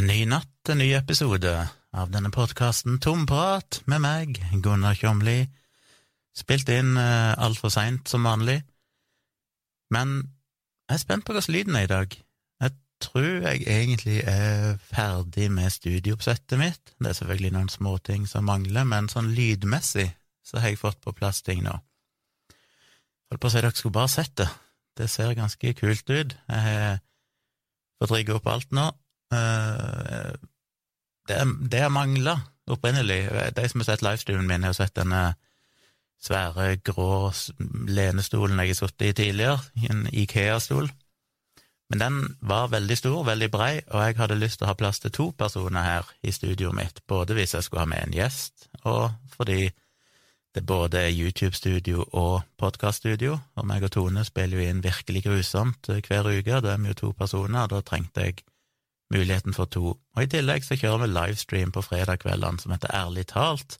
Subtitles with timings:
[0.00, 1.50] En ny natt, en ny episode
[1.92, 5.42] av denne podkasten Tomprat med meg, Gunnar Kjomli.
[6.32, 8.62] Spilt inn uh, altfor seint, som vanlig.
[9.92, 10.14] Men
[10.88, 12.16] jeg er spent på hvordan lyden er i dag.
[12.64, 12.72] Jeg
[13.04, 16.94] tror jeg egentlig er ferdig med studiooppsettet mitt.
[16.96, 20.08] Det er selvfølgelig noen småting som mangler, men sånn lydmessig
[20.40, 21.76] så har jeg fått på plass ting nå.
[23.28, 24.48] Holdt på å si dere skulle bare sett det.
[24.96, 26.34] Det ser ganske kult ut.
[26.48, 27.04] Jeg har
[28.00, 28.88] fått rigge opp alt nå.
[29.30, 30.32] Uh,
[31.30, 32.40] det, det mangla
[32.70, 33.28] opprinnelig.
[33.56, 35.34] De som har sett livestreamen min, har sett denne
[36.20, 37.30] svære, grå
[37.88, 40.90] lenestolen jeg har sittet i tidligere, en Ikea-stol.
[41.90, 45.02] Men den var veldig stor, veldig brei, og jeg hadde lyst til å ha plass
[45.02, 48.68] til to personer her i studioet mitt, både hvis jeg skulle ha med en gjest,
[48.84, 49.72] og fordi
[50.54, 55.90] det både er YouTube-studio og podkaststudio, og meg og Tone spiller jo inn virkelig grusomt
[55.90, 58.42] hver uke, da er vi jo to personer, og da trengte jeg
[59.10, 59.94] muligheten for to.
[60.16, 63.78] Og i tillegg så kjører vi livestream på fredagskveldene som heter Ærlig talt,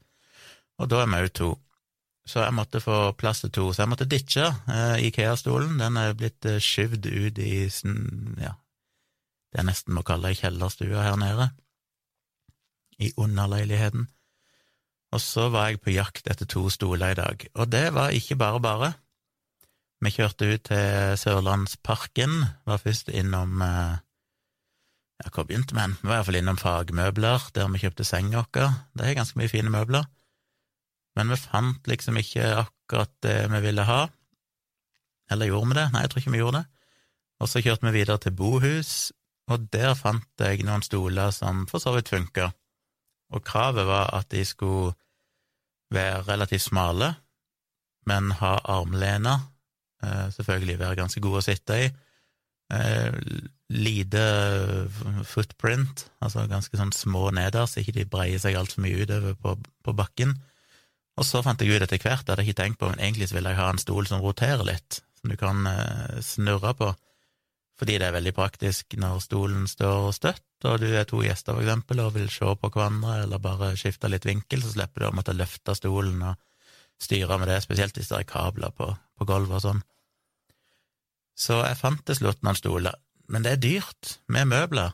[0.80, 1.50] og da er vi òg to.
[2.28, 6.14] Så jeg måtte få plass til to, så jeg måtte ditche eh, Ikea-stolen, den er
[6.14, 8.52] blitt eh, skyvd ut i ja,
[9.50, 11.48] det jeg nesten må kalle ei kjellerstua her nede,
[13.00, 14.06] i underleiligheten.
[15.10, 18.38] Og så var jeg på jakt etter to stoler i dag, og det var ikke
[18.38, 18.92] bare bare.
[20.00, 23.98] Vi kjørte ut til Sørlandsparken, var først innom eh,
[25.20, 25.84] Ja, hvor begynte vi?
[26.00, 28.72] Vi var iallfall innom Fagmøbler, der vi kjøpte senga vår.
[28.96, 30.06] Det er ganske mye fine møbler.
[31.18, 34.06] Men vi fant liksom ikke akkurat det vi ville ha.
[35.30, 35.88] Eller gjorde vi det?
[35.92, 36.66] Nei, jeg tror ikke vi gjorde det.
[37.40, 38.94] Og så kjørte vi videre til Bohus,
[39.50, 42.50] og der fant jeg noen stoler som for så vidt funka
[43.30, 44.94] og kravet var at de skulle
[45.90, 47.14] være relativt smale,
[48.06, 49.38] men ha armlener,
[50.02, 51.88] eh, selvfølgelig være ganske gode å sitte i,
[52.74, 53.10] eh,
[53.70, 54.22] lite
[55.26, 59.94] footprint, altså ganske sånn små nederst, ikke de breier seg altfor mye utover på, på,
[59.96, 60.34] bakken.
[61.20, 63.30] Og så fant jeg ut etter hvert, det hadde jeg ikke tenkt på, men egentlig
[63.30, 66.94] så ville jeg ha en stol som roterer litt, som du kan eh, snurre på
[67.80, 71.64] fordi det er veldig praktisk når stolen står støtt, og du er to gjester, for
[71.64, 75.14] eksempel, og vil se på hverandre, eller bare skifte litt vinkel, så slipper du å
[75.16, 76.36] måtte løfte stolen og
[77.00, 79.80] styre med det, spesielt hvis det er kabler på, på gulvet og sånn.
[81.40, 82.96] Så jeg fant til slutt noen stoler,
[83.32, 84.92] men det er dyrt med møbler.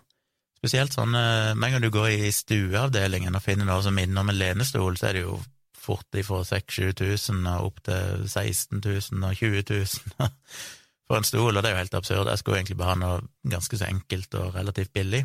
[0.56, 4.30] Spesielt sånn med en gang du går i stueavdelingen og finner noe som minner om
[4.30, 5.40] en lenestol, så er det jo
[5.86, 10.30] fort ifra 6000-7000 og opp til 16 000 og 20 000
[11.06, 12.30] for en stol, og det er jo helt absurd.
[12.30, 15.22] Jeg skulle egentlig bare ha noe ganske så enkelt og relativt billig.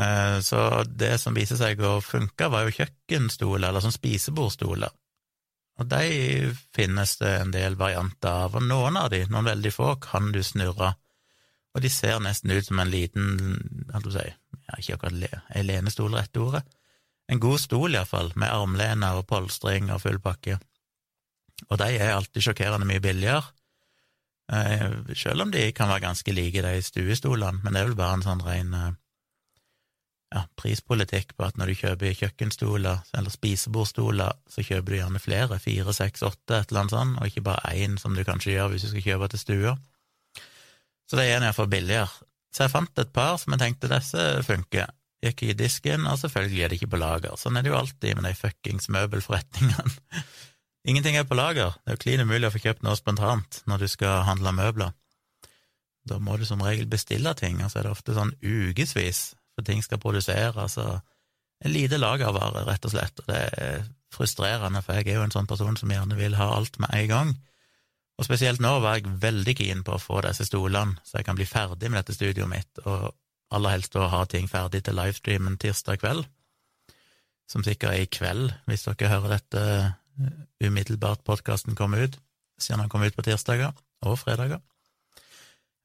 [0.00, 4.92] Eh, så det som viser seg å funke, var jo kjøkkenstoler, eller sånn spisebordstoler.
[5.82, 9.94] Og de finnes det en del varianter av, og noen av de, noen veldig få,
[10.02, 10.92] kan du snurre.
[11.74, 13.56] Og de ser nesten ut som en liten,
[13.88, 14.28] hva skal du si,
[14.68, 16.62] ja, ikke akkurat le, en lenestol, rette ordet.
[17.26, 20.60] En god stol, iallfall, med armlener og polstring og full pakke.
[21.70, 23.42] Og de er alltid sjokkerende mye billigere.
[24.52, 28.20] Eh, selv om de kan være ganske like, de stuestolene, men det er vel bare
[28.20, 28.92] en sånn ren eh,
[30.34, 35.58] ja, prispolitikk på at når du kjøper kjøkkenstoler eller spisebordstoler, så kjøper du gjerne flere,
[35.62, 38.72] fire, seks, åtte, et eller annet sånt, og ikke bare én, som du kanskje gjør
[38.72, 39.74] hvis du skal kjøpe til stua.
[41.06, 42.10] Så det er iallfall billigere.
[42.54, 44.90] Så jeg fant et par som jeg tenkte disse funker.
[45.24, 47.38] Gikk i disken, og selvfølgelig er det ikke på lager.
[47.40, 49.94] Sånn er det jo alltid med de fuckings møbelforretningene.
[50.90, 53.86] Ingenting er på lager, det er jo klin umulig å få kjøpt noe spontant når
[53.86, 54.92] du skal handle møbler.
[56.04, 59.66] Da må du som regel bestille ting, og så er det ofte sånn ukevis, for
[59.66, 61.00] ting skal produseres, altså
[61.64, 63.84] en lite lagervare, rett og slett, og det er
[64.14, 67.10] frustrerende, for jeg er jo en sånn person som gjerne vil ha alt med en
[67.10, 67.34] gang.
[68.18, 71.38] Og spesielt nå var jeg veldig keen på å få disse stolene, så jeg kan
[71.38, 73.10] bli ferdig med dette studioet mitt, og
[73.54, 76.26] aller helst å ha ting ferdig til livestreamen tirsdag kveld,
[77.50, 79.64] som sikkert er i kveld, hvis dere hører dette
[80.62, 82.18] umiddelbart podkasten kommer ut,
[82.60, 83.74] siden han kom ut på tirsdager
[84.06, 84.62] og fredager.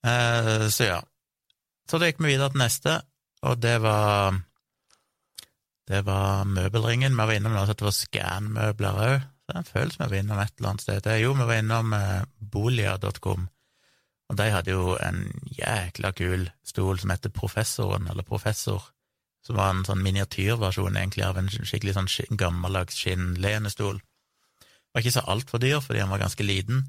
[0.05, 0.99] Eh, så ja.
[1.89, 2.99] Så da gikk vi videre til neste,
[3.45, 4.39] og det var
[5.89, 7.15] det var Møbelringen.
[7.17, 9.23] Vi var innom noe som heter Scan-møbler òg.
[9.49, 11.07] Det føles som vi var innom et eller annet sted.
[11.17, 13.47] Jo, vi var innom eh, bolia.com,
[14.29, 15.23] og de hadde jo en
[15.57, 18.85] jækla kul stol som heter Professoren, eller Professor,
[19.41, 23.97] som var en sånn miniatyrversjon egentlig av en skikkelig sånn gammeldags skinnlenestol.
[24.93, 26.85] Var ikke så altfor dyr, fordi han var ganske liten,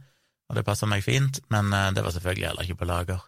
[0.50, 3.24] og det passa meg fint, men eh, det var selvfølgelig heller ikke på lager.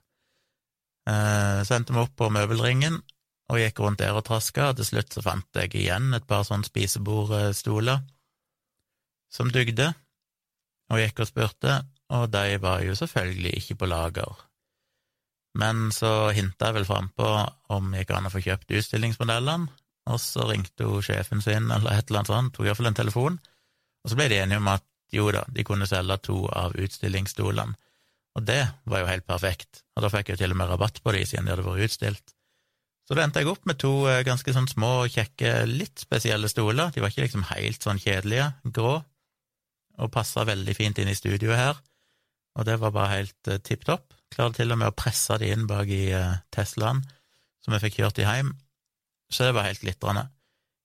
[1.11, 3.01] Eh, så endte vi opp på møbelringen
[3.53, 6.47] og gikk rundt der og traska, og til slutt så fant jeg igjen et par
[6.47, 8.01] sånne spisebordstoler
[9.33, 9.91] som dugde,
[10.93, 11.77] og gikk og spurte,
[12.13, 14.41] og de var jo selvfølgelig ikke på lager.
[15.59, 17.29] Men så hinta jeg vel frampå
[17.73, 19.69] om gikk an å få kjøpt utstillingsmodellene,
[20.11, 23.39] og så ringte hun sjefen sin eller et eller annet sånt, tok iallfall en telefon,
[24.03, 27.77] og så ble de enige om at jo da, de kunne selge to av utstillingsstolene,
[28.33, 31.13] og det var jo helt perfekt, og da fikk jeg til og med rabatt på
[31.15, 32.35] de siden de hadde vært utstilt.
[33.09, 36.93] Så da endte jeg opp med to eh, ganske sånn små, kjekke, litt spesielle stoler,
[36.95, 39.01] de var ikke liksom helt sånn kjedelige, grå,
[40.01, 41.81] og passa veldig fint inn i studioet her,
[42.57, 44.15] og det var bare helt uh, tipp topp.
[44.33, 47.03] Klarte til og med å presse de inn bak i uh, Teslaen,
[47.65, 48.53] som jeg fikk kjørt de hjem,
[49.33, 50.27] så det var helt glitrende.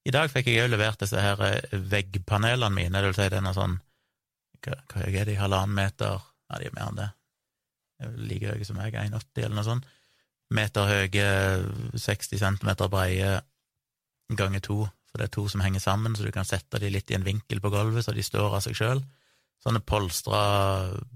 [0.07, 1.42] I dag fikk jeg òg levert disse her
[1.92, 3.75] veggpanelene mine, det vil si denne sånn
[4.63, 7.09] Hva, hva er de, halvannen meter Ja, de er mer enn det.
[8.00, 9.88] Like høye som meg, 1,80 eller noe sånt.
[10.54, 11.28] Meter høye,
[11.98, 13.38] 60 centimeter breie
[14.38, 17.12] ganger to, for det er to som henger sammen, så du kan sette de litt
[17.12, 19.04] i en vinkel på gulvet, så de står av seg sjøl.
[19.64, 20.42] Sånne polstra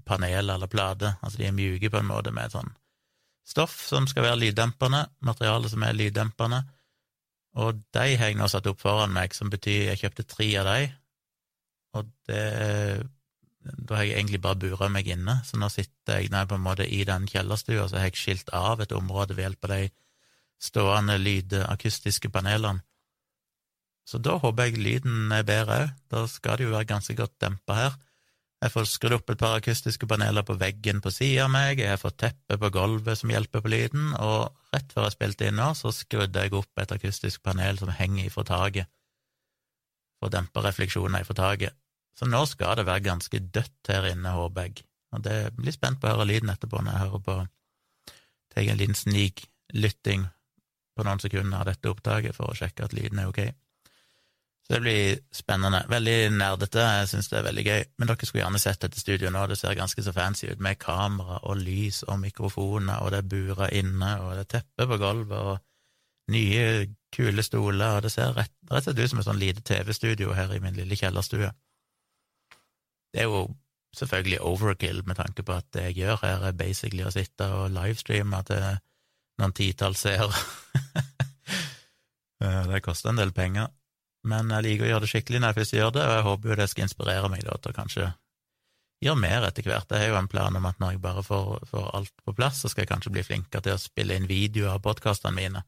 [0.08, 2.72] paneler eller plater, altså de er mjuke på en måte, med sånn
[3.46, 6.60] stoff som skal være lyddempende, materiale som er lyddempende
[7.60, 10.68] og de har jeg nå satt opp foran meg, som betyr jeg kjøpte tre av
[10.70, 10.84] de,
[11.98, 12.44] og det
[13.62, 16.64] Da har jeg egentlig bare bura meg inne, så nå sitter jeg nå på en
[16.64, 19.82] måte i den kjellerstua, så har jeg skilt av et område ved hjelp av de
[20.62, 22.82] stående lydakustiske panelene.
[24.06, 27.36] Så da håper jeg lyden er bedre òg, da skal det jo være ganske godt
[27.42, 28.00] dempa her.
[28.62, 31.90] Jeg får skrudd opp et par akustiske paneler på veggen på sida av meg, jeg
[31.90, 35.58] har fått teppe på gulvet som hjelper på lyden, og rett før jeg spilte inn
[35.58, 38.90] nå, så skrudde jeg opp et akustisk panel som henger ifra taket,
[40.18, 41.81] for å dempe refleksjoner ifra taket.
[42.18, 46.00] Så nå skal det være ganske dødt her inne, håper jeg, og det blir spent
[46.00, 47.40] på å høre lyden etterpå når jeg hører på
[48.52, 50.26] Tar en liten sniklytting
[50.92, 53.40] på noen sekunder av dette opptaket for å sjekke at lyden er ok.
[54.66, 55.80] Så det blir spennende.
[55.90, 57.80] Veldig nerdete, jeg syns det er veldig gøy.
[57.98, 60.78] Men dere skulle gjerne sett dette studioet nå, det ser ganske så fancy ut, med
[60.82, 65.00] kamera og lys og mikrofoner, og det er burer inne, og det er teppe på
[65.02, 69.42] gulvet, og nye, kule stoler, og det ser rett, og slett ut som et sånn
[69.42, 71.50] lite TV-studio her i min lille kjellerstue.
[73.12, 73.44] Det er jo
[73.96, 77.74] selvfølgelig overkill med tanke på at det jeg gjør her, er basically å sitte og
[77.74, 78.64] livestreame til
[79.42, 80.32] noen titalls seere.
[82.72, 83.68] det koster en del penger
[84.28, 86.50] men jeg liker å gjøre det skikkelig når jeg først gjør det, og jeg håper
[86.50, 88.08] jo det skal inspirere meg da, til å kanskje
[89.02, 89.90] gjøre mer etter hvert.
[89.90, 92.60] Jeg har jo en plan om at når jeg bare får, får, alt på plass,
[92.62, 95.64] så skal jeg kanskje bli flinkere til å spille inn videoer av podkastene mine.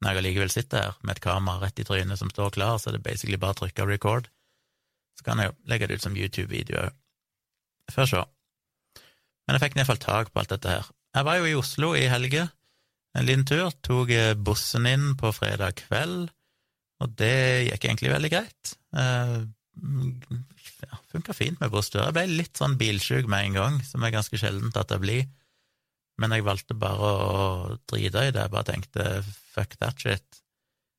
[0.00, 2.92] Når jeg allikevel sitter her med et kamera rett i trynet som står klar, så
[2.92, 4.30] er det basically bare å trykke record.
[5.20, 6.96] Så kan jeg jo legge det ut som YouTube-video òg.
[7.92, 8.24] Får se.
[9.44, 10.90] Men jeg fikk iallfall tak på alt dette her.
[11.16, 12.48] Jeg var jo i Oslo i helge,
[13.18, 14.12] en liten tur, tok
[14.46, 16.30] bussen inn på fredag kveld
[17.00, 18.74] og det gikk egentlig veldig greit.
[18.92, 19.48] Uh,
[20.84, 22.02] ja, Funka fint med busstur.
[22.04, 25.24] Jeg ble litt sånn bilsjuk med en gang, som er ganske sjeldent at jeg blir.
[26.20, 27.44] Men jeg valgte bare å
[27.88, 28.44] drite i det.
[28.44, 29.06] Jeg bare tenkte
[29.54, 30.42] fuck that shit.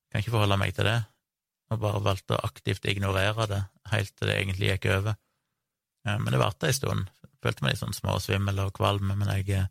[0.09, 0.97] Kan ikke forholde meg til det.
[1.71, 3.62] Og bare valgte å aktivt ignorere det
[3.94, 5.15] helt til det egentlig gikk over.
[6.03, 7.07] Men det varte ei stund.
[7.41, 9.69] Følte meg litt sånn småsvimmel og kvalm, men jeg eh,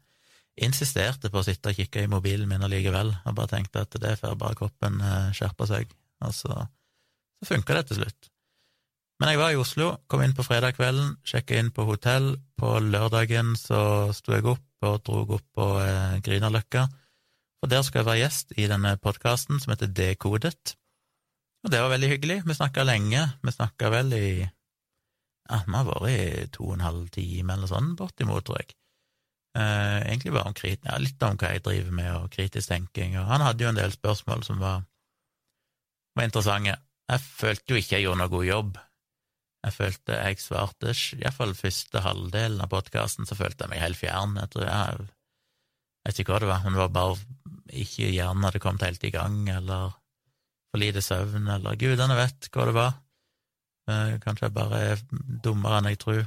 [0.66, 4.16] insisterte på å sitte og kikke i mobilen min allikevel, og bare tenkte at det
[4.18, 5.94] får bare kroppen eh, skjerpe seg.
[6.26, 6.56] Og så,
[7.38, 8.30] så funka det til slutt.
[9.20, 12.32] Men jeg var i Oslo, kom inn på fredag kvelden, sjekka inn på hotell.
[12.58, 16.86] På lørdagen så sto jeg opp og dro opp på eh, Grünerløkka,
[17.60, 20.74] for der skal jeg være gjest i denne podkasten som heter Dekodet.
[21.64, 22.38] Og det var veldig hyggelig.
[22.48, 23.26] Vi snakka lenge.
[23.44, 24.28] Vi snakka vel i
[25.50, 28.76] ja, vi har vært i to og en halv time eller sånn, bortimot, tror jeg.
[29.58, 33.16] Eh, egentlig bare om krit, ja, litt om hva jeg driver med, og kritisk tenking,
[33.18, 34.84] og han hadde jo en del spørsmål som var
[36.14, 36.76] var interessante.
[37.10, 38.78] Jeg følte jo ikke jeg gjorde noe god jobb.
[39.66, 44.38] Jeg følte jeg svarte iallfall første halvdelen av podkasten, så følte jeg meg helt fjern.
[44.40, 45.08] Jeg tror jeg,
[46.00, 47.18] jeg vet ikke hva det var, men det var bare
[47.82, 49.98] ikke hjernen hadde kommet helt i gang, eller
[50.70, 52.98] for lite søvn, eller gudene vet hva det var.
[53.90, 55.04] Eh, kanskje jeg bare er
[55.44, 56.24] dummere enn jeg tror.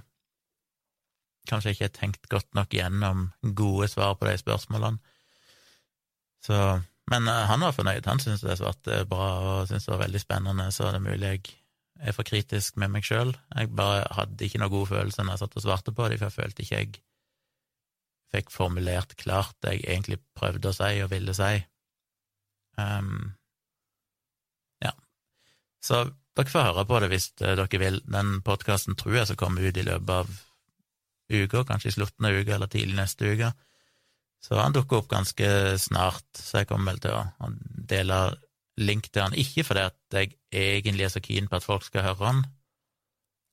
[1.50, 5.00] Kanskje jeg ikke har tenkt godt nok gjennom gode svar på de spørsmålene.
[6.44, 6.58] Så
[7.12, 10.22] men uh, han var fornøyd, han syntes det svarte bra og syntes det var veldig
[10.24, 11.50] spennende, så det er mulig jeg
[12.10, 13.34] er for kritisk med meg sjøl.
[13.54, 16.32] Jeg bare hadde ikke noe god følelse når jeg satt og svarte på dem, for
[16.32, 17.02] jeg følte ikke jeg
[18.34, 21.54] fikk formulert klart det jeg egentlig prøvde å si og ville si.
[22.80, 23.36] Um.
[25.84, 26.06] Så
[26.38, 28.00] dere får høre på det hvis uh, dere vil.
[28.08, 30.32] Den podkasten tror jeg skal komme ut i løpet av
[31.34, 33.52] uka, kanskje i slutten av uka eller tidlig neste uke.
[34.44, 35.48] Så han dukker opp ganske
[35.80, 37.52] snart, så jeg kommer vel til å
[37.94, 38.18] dele
[38.82, 39.38] link til han.
[39.40, 42.42] Ikke fordi at jeg egentlig er så keen på at folk skal høre han,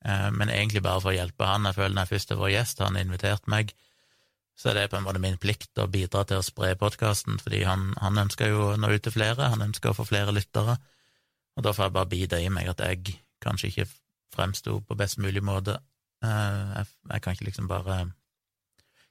[0.04, 1.68] eh, men egentlig bare for å hjelpe han.
[1.68, 3.74] Jeg føler når jeg først er vår gjest, han har invitert meg,
[4.58, 7.62] så er det på en måte min plikt å bidra til å spre podkasten, fordi
[7.64, 10.76] han, han, ønsker jo å nå ut til flere, han ønsker å få flere lyttere,
[11.56, 13.88] og da får jeg bare bite i meg at jeg kanskje ikke
[14.34, 15.78] fremsto på best mulig måte.
[16.24, 16.80] Eh,
[17.10, 18.02] jeg, kan ikke liksom bare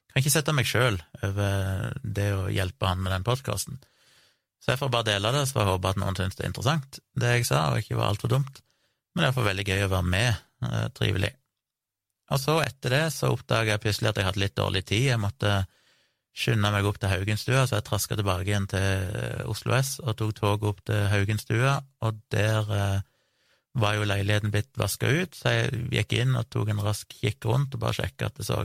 [0.09, 3.77] kan ikke sette meg sjøl over det å hjelpe han med den podkasten.
[4.59, 6.49] Så jeg får bare dele det, så får jeg håpe at noen syns det er
[6.51, 8.63] interessant, det jeg sa, og ikke var altfor dumt.
[9.13, 10.41] Men det er iallfall veldig gøy å være med.
[10.65, 11.29] Eh, trivelig.
[12.29, 15.05] Og så, etter det, så oppdaga jeg plutselig at jeg hadde litt dårlig tid.
[15.07, 15.53] Jeg måtte
[16.35, 20.35] skynde meg opp til Haugenstua, så jeg traska tilbake igjen til Oslo S og tok
[20.37, 23.07] toget opp til Haugenstua, og der eh,
[23.79, 27.45] var jo leiligheten blitt vaska ut, så jeg gikk inn og tok en rask kikk
[27.49, 28.63] rundt og bare sjekka at det så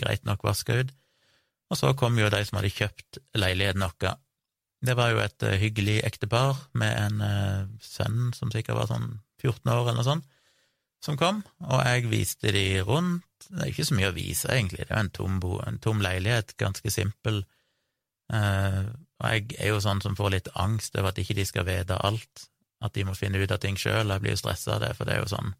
[0.00, 0.92] greit nok vaska ut.
[1.70, 4.18] Og så kom jo de som hadde kjøpt leiligheten vår.
[4.86, 9.08] Det var jo et uh, hyggelig ektepar med en uh, sønn som sikkert var sånn
[9.42, 10.28] 14 år eller noe sånt,
[11.02, 13.24] som kom, og jeg viste de rundt.
[13.44, 15.78] Det er ikke så mye å vise, egentlig, det er jo en tom, bo, en
[15.82, 17.42] tom leilighet, ganske simpel.
[18.32, 18.88] Uh,
[19.20, 21.98] og jeg er jo sånn som får litt angst over at ikke de skal vite
[22.08, 22.48] alt,
[22.84, 24.10] at de må finne ut av ting sjøl.
[24.10, 25.54] Jeg blir jo stressa av det, for det er jo sånn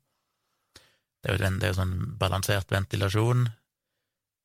[1.22, 3.46] Det er jo, det er jo sånn balansert ventilasjon,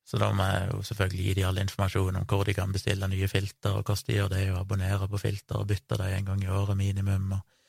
[0.08, 3.06] så da må jeg jo selvfølgelig gi de all informasjon om hvor de kan bestille
[3.08, 6.30] nye filter, og hvordan de gjør det, og abonnere på filter og bytte dem en
[6.30, 7.36] gang i året minimum.
[7.36, 7.61] og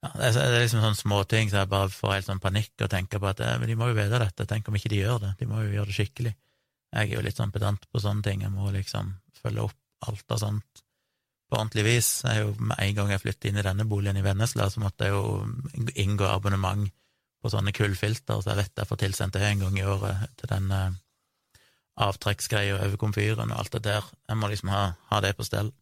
[0.00, 3.20] ja, det, er, liksom sånne småting så jeg bare får helt sånn panikk og tenker
[3.20, 5.48] på at men de må jo vite dette, tenk om ikke de gjør det, de
[5.50, 6.36] må jo gjøre det skikkelig.
[6.90, 10.32] Jeg er jo litt sånn pedant på sånne ting, jeg må liksom følge opp alt
[10.34, 10.82] av sånt
[11.50, 12.08] på ordentlig vis.
[12.24, 15.08] Jeg jo, Med en gang jeg flyttet inn i denne boligen i Vennesla, så måtte
[15.08, 16.88] jeg jo inngå abonnement
[17.40, 20.50] på sånne kullfilter, så jeg vet jeg får tilsendt det en gang i året til
[20.50, 21.06] den avtrekksgreia
[22.00, 24.04] avtrekksgreier over komfyren og alt det der.
[24.28, 25.72] Jeg må liksom ha, ha det på stell.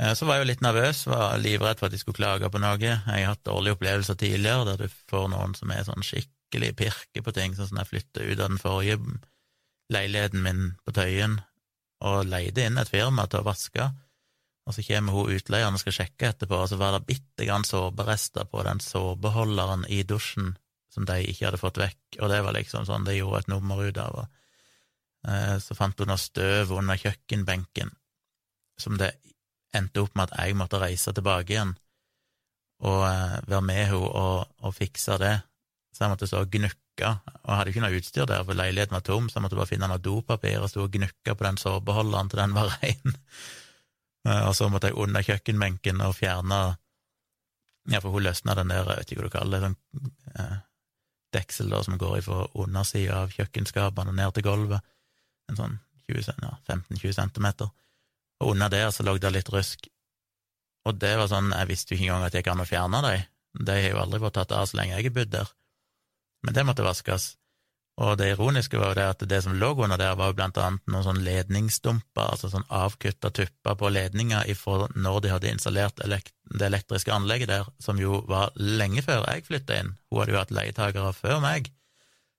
[0.00, 2.60] Eh, så var jeg jo litt nervøs, var livredd for at de skulle klage på
[2.62, 2.78] noe.
[2.80, 7.24] Jeg har hatt dårlige opplevelser tidligere der du får noen som er sånn skikkelig pirke
[7.24, 9.00] på ting, sånn som jeg flytta ut av den forrige
[9.90, 11.40] leiligheten min på Tøyen
[12.06, 13.90] og leide inn et firma til å vaske,
[14.64, 17.66] og så kommer hun utleieren og skal sjekke etterpå, og så var det bitte grann
[17.66, 20.54] såperester på den såpeholderen i dusjen
[20.90, 23.82] som de ikke hadde fått vekk, og det var liksom sånn de gjorde et nummer
[23.82, 24.22] ut av.
[24.22, 24.46] Og,
[25.28, 27.92] eh, så fant hun noe støv under kjøkkenbenken
[28.80, 29.12] som det
[29.76, 31.76] endte opp med at jeg måtte reise tilbake igjen
[32.80, 35.34] og eh, være med henne og, og fikse det.
[35.92, 38.96] Så jeg måtte stå og gnukke, og jeg hadde ikke noe utstyr der, for leiligheten
[38.96, 41.58] var tom, så jeg måtte bare finne noe dopapir og stå og gnukke på den
[41.60, 43.18] sårbeholderen til den var rein.
[44.28, 46.62] Eh, og så måtte jeg under kjøkkenbenken og fjerne
[47.90, 50.58] Ja, for hun løsna den der, jeg vet ikke hva du kaller det, sånn eh,
[51.34, 54.84] deksel da, som går fra undersida av kjøkkenskapene ned til gulvet,
[55.48, 55.78] en sånn
[56.10, 57.70] 20, ja, 15-20 centimeter
[58.40, 59.88] og under der så lå det litt rusk.
[60.88, 63.26] Og det var sånn, jeg visste jo ikke engang at jeg kan fjerne dem,
[63.66, 65.52] de har jo aldri vært tatt av så lenge jeg har bodd der,
[66.46, 67.34] men det måtte vaskes.
[68.00, 70.56] Og det ironiske var jo det at det som lå under der, var jo blant
[70.62, 76.00] annet noen sånn ledningsdumper, altså sånn avkutta tupper på ledninger ifra når de hadde installert
[76.06, 79.92] elekt det elektriske anlegget der, som jo var lenge før jeg flytta inn.
[80.08, 81.68] Hun hadde jo hatt leietakere før meg,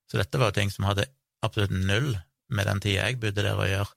[0.10, 1.08] så dette var jo ting som hadde
[1.46, 2.16] absolutt null
[2.52, 3.94] med den tida jeg bodde der å gjøre.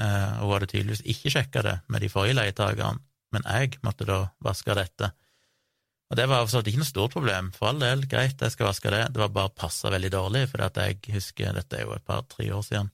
[0.00, 3.02] Eh, og hun hadde tydeligvis ikke sjekka det med de forrige leietakerne,
[3.34, 5.10] men jeg måtte da vaske dette.
[6.10, 8.90] Og det var altså ikke noe stort problem, for all del, greit, jeg skal vaske
[8.92, 12.50] det, det var bare passa veldig dårlig, for jeg husker, dette er jo et par-tre
[12.54, 12.90] år siden,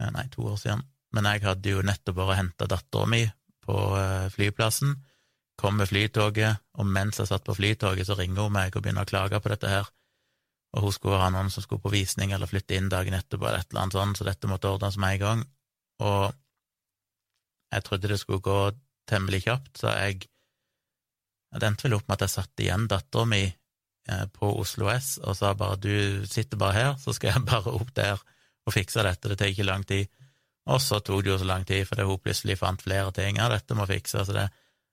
[0.00, 3.22] eh, nei, to år siden, men jeg hadde jo nettopp bare henta dattera mi
[3.66, 4.96] på eh, flyplassen,
[5.58, 9.04] kom med flytoget, og mens jeg satt på flytoget, så ringer hun meg og begynner
[9.06, 9.90] å klage på dette her,
[10.76, 13.64] og hun skulle ha noen som skulle på visning eller flytte inn dagen etterpå eller
[13.64, 15.46] et eller annet sånt, så dette måtte ordnes med en gang,
[16.04, 16.34] og
[17.72, 18.58] jeg trodde det skulle gå
[19.08, 20.26] temmelig kjapt, så jeg
[21.48, 25.14] jeg endte vel opp med at jeg satte igjen dattera mi eh, på Oslo S
[25.22, 28.20] og sa bare du sitter bare her, så skal jeg bare opp der
[28.68, 30.10] og fikse dette, det tar ikke lang tid.
[30.68, 33.48] Og så tok det jo så lang tid fordi hun plutselig fant flere ting, ja,
[33.48, 34.44] dette må fikses, det.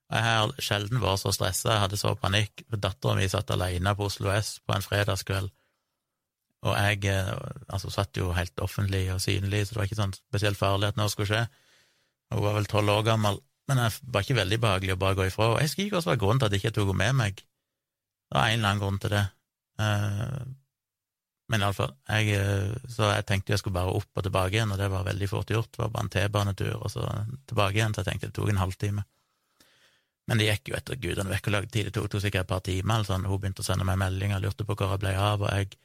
[0.08, 4.08] Jeg har sjelden vært så stressa, jeg hadde så panikk, dattera mi satt alene på
[4.08, 5.52] Oslo S på en fredagskveld
[6.64, 7.32] og jeg eh,
[7.68, 10.98] altså, satt jo helt offentlig og synlig, så det var ikke sånn spesielt farlig at
[10.98, 11.44] noe skulle skje.
[12.32, 15.28] Hun var vel tolv år gammel, men det var ikke veldig behagelig å bare gå
[15.28, 15.52] ifra.
[15.60, 17.42] Jeg husker ikke hva var grunnen til at jeg ikke tok henne med meg.
[18.26, 19.24] Det var en eller annen grunn til det.
[19.82, 20.46] Eh,
[21.46, 24.80] men iallfall, jeg, eh, så jeg tenkte jeg skulle bare opp og tilbake igjen, og
[24.80, 25.70] det var veldig fort gjort.
[25.74, 27.06] Det var bare en T-banetur, og så
[27.46, 29.06] tilbake igjen, så jeg tenkte det tok en halvtime.
[30.26, 32.50] Men det gikk jo etter gudene vekk og lagde tid, det tok, tok sikkert et
[32.50, 33.28] par timer, sånn.
[33.30, 35.78] Hun begynte å sende meg meldinger, lurte på hvor jeg ble av, og jeg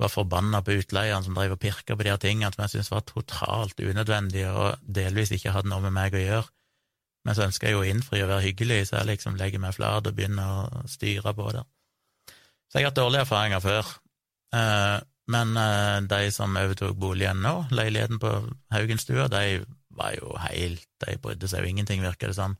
[0.00, 2.92] var forbanna på utleieren som drev og pirka på de her tingene som jeg syntes
[2.92, 6.50] var totalt unødvendige og delvis ikke hadde noe med meg å gjøre.
[7.26, 9.74] Men så ønsker jeg jo å innfri og være hyggelig, så jeg liksom legger meg
[9.74, 11.64] flat og begynner å styre på det.
[12.70, 13.92] Så jeg har hatt dårlige erfaringer før.
[14.54, 18.30] Eh, Men uh, de som overtok boligen nå, leiligheten på
[18.70, 19.64] Haugenstua, de
[19.96, 22.54] var jo helt De brydde seg jo ingenting, virker det som.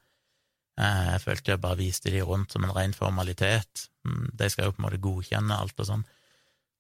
[0.75, 3.87] Uh, jeg følte jeg bare viste de rundt som en ren formalitet.
[4.05, 6.03] Mm, de skal jo på en måte godkjenne alt og sånn.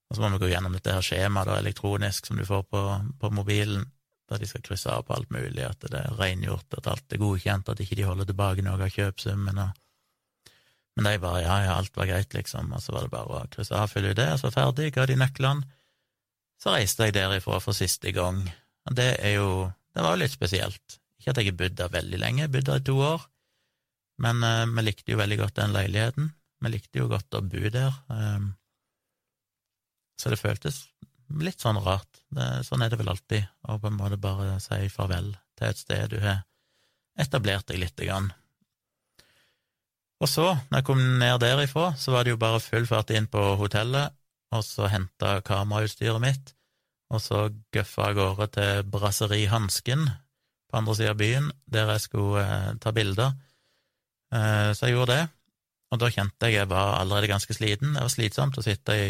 [0.07, 2.83] Og så må vi gå gjennom dette her skjemaet elektronisk som du får på,
[3.21, 3.89] på, mobilen,
[4.31, 7.23] der de skal krysse av på alt mulig, at det er rengjort, at alt er
[7.23, 9.59] godkjent, at ikke de holder tilbake noe av kjøpsummen.
[9.63, 9.75] og
[10.97, 13.49] men de bare ja, ja, alt var greit, liksom, og så var det bare å
[13.53, 15.67] krysse av, fylle ut det, og så ferdig, ga de nøklene.
[16.57, 18.41] Så reiste jeg derifra for siste gang,
[18.89, 20.99] og det er jo Det var jo litt spesielt.
[21.17, 23.23] Ikke at jeg har bodd der veldig lenge, jeg bodde der i to år,
[24.21, 26.27] men uh, vi likte jo veldig godt den leiligheten.
[26.61, 28.51] Vi likte jo godt å bo der, um,
[30.17, 30.85] så det føltes
[31.43, 32.23] litt sånn rart.
[32.33, 35.81] Det, sånn er det vel alltid, å på en måte bare si farvel til et
[35.81, 36.45] sted du har
[37.21, 38.31] etablert deg lite grann.
[40.23, 43.29] Og så, når jeg kom ned derifra, så var det jo bare full fart inn
[43.29, 44.15] på hotellet,
[44.55, 46.55] og så henta kamerautstyret mitt,
[47.13, 50.07] og så gøffa av gårde til Brasseri Hansken
[50.67, 53.37] på andre sida av byen, der jeg skulle eh, ta bilder.
[54.35, 55.27] Eh, så jeg gjorde det,
[55.97, 57.95] og da kjente jeg jeg var allerede ganske sliten.
[57.97, 59.07] Det var slitsomt å sitte i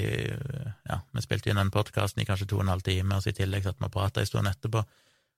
[0.87, 3.33] Ja, vi spilte inn den podkasten i kanskje to og en halv time, og så
[3.33, 4.85] i tillegg satt vi og prata en stund etterpå.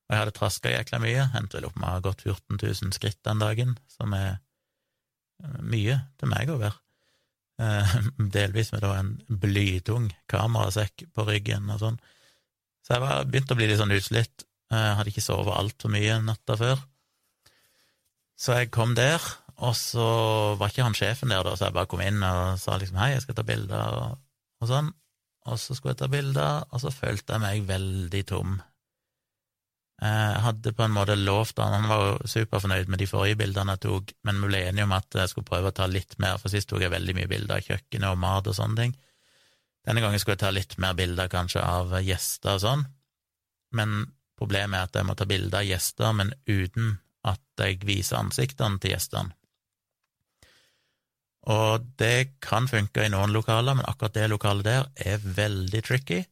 [0.09, 2.93] Og jeg hadde traska jækla mye, endte vel opp med å ha gått 14 000
[2.97, 6.76] skritt den dagen, som er eh, mye til meg å være.
[7.64, 7.97] Eh,
[8.37, 11.99] delvis med da en blytung kamerasekk på ryggen og sånn.
[12.85, 14.47] Så jeg var, begynte å bli litt sånn utslitt.
[14.73, 16.81] Jeg hadde ikke sovet altfor mye natta før.
[18.38, 19.21] Så jeg kom der,
[19.59, 20.07] og så
[20.59, 23.11] var ikke han sjefen der, da, så jeg bare kom inn og sa liksom hei,
[23.17, 23.97] jeg skal ta bilder,
[24.62, 24.93] og, sånn.
[25.49, 28.59] Og så skulle jeg ta bilder, og så følte jeg meg veldig tom.
[29.99, 33.75] Jeg hadde på en måte lovt han, han var jo superfornøyd med de forrige bildene
[33.75, 36.37] jeg tok, men vi ble enige om at jeg skulle prøve å ta litt mer,
[36.38, 38.95] for sist tok jeg veldig mye bilder av kjøkkenet og mat og sånne ting.
[39.88, 42.87] Denne gangen skulle jeg ta litt mer bilder kanskje av gjester og sånn,
[43.75, 43.99] men
[44.38, 48.79] problemet er at jeg må ta bilder av gjester, men uten at jeg viser ansiktene
[48.79, 49.35] til gjestene.
[51.49, 56.23] Og det kan funke i noen lokaler, men akkurat det lokalet der er veldig tricky.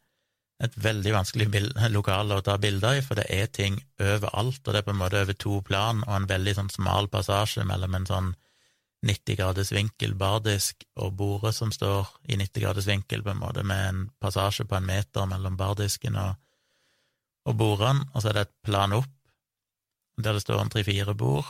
[0.64, 1.48] Et veldig vanskelig
[1.96, 5.00] lokale å ta bilder i, for det er ting overalt, og det er på en
[5.00, 8.34] måte over to plan og en veldig sånn smal passasje mellom en sånn
[9.06, 13.64] 90 graders vinkel bardisk og bordet som står i 90 graders vinkel, på en måte,
[13.64, 16.40] med en passasje på en meter mellom bardisken og,
[17.46, 19.12] og bordene, og så er det et plan opp
[20.16, 21.44] der det står en tre-fire bord,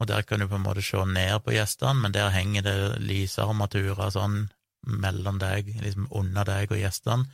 [0.00, 2.76] og der kan du på en måte se ned på gjestene, men der henger det
[3.04, 4.48] lysarmaturer sånn
[4.84, 7.28] mellom deg, liksom under deg og gjestene.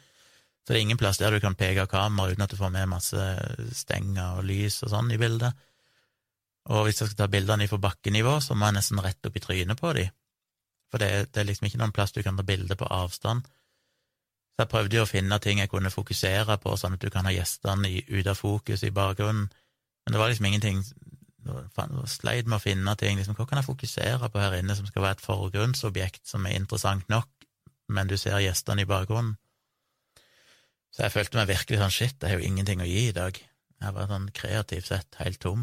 [0.61, 2.90] Så det er ingen plass der du kan peke kamera uten at du får med
[2.92, 3.27] masse
[3.75, 5.57] stenger og lys og sånn i bildet.
[6.70, 9.42] Og hvis jeg skal ta bildene fra bakkenivå, så må jeg nesten rett opp i
[9.42, 10.12] trynet på dem.
[10.92, 13.46] For det, det, er liksom ikke noen plass du kan ta bilde på avstand.
[14.55, 17.27] Så jeg prøvde jo å finne ting jeg kunne fokusere på, sånn at du kan
[17.27, 19.49] ha gjestene ute av fokus i bakgrunnen.
[20.05, 20.83] Men det var liksom ingenting
[22.11, 23.18] sleit med å finne ting.
[23.18, 26.59] Liksom, hva kan jeg fokusere på her inne som skal være et forgrunnsobjekt som er
[26.59, 27.29] interessant nok,
[27.88, 29.37] men du ser gjestene i bakgrunnen?
[30.90, 33.37] Så jeg følte meg virkelig sånn shit, det er jo ingenting å gi i dag.
[33.81, 35.62] Jeg var sånn kreativt sett helt tom.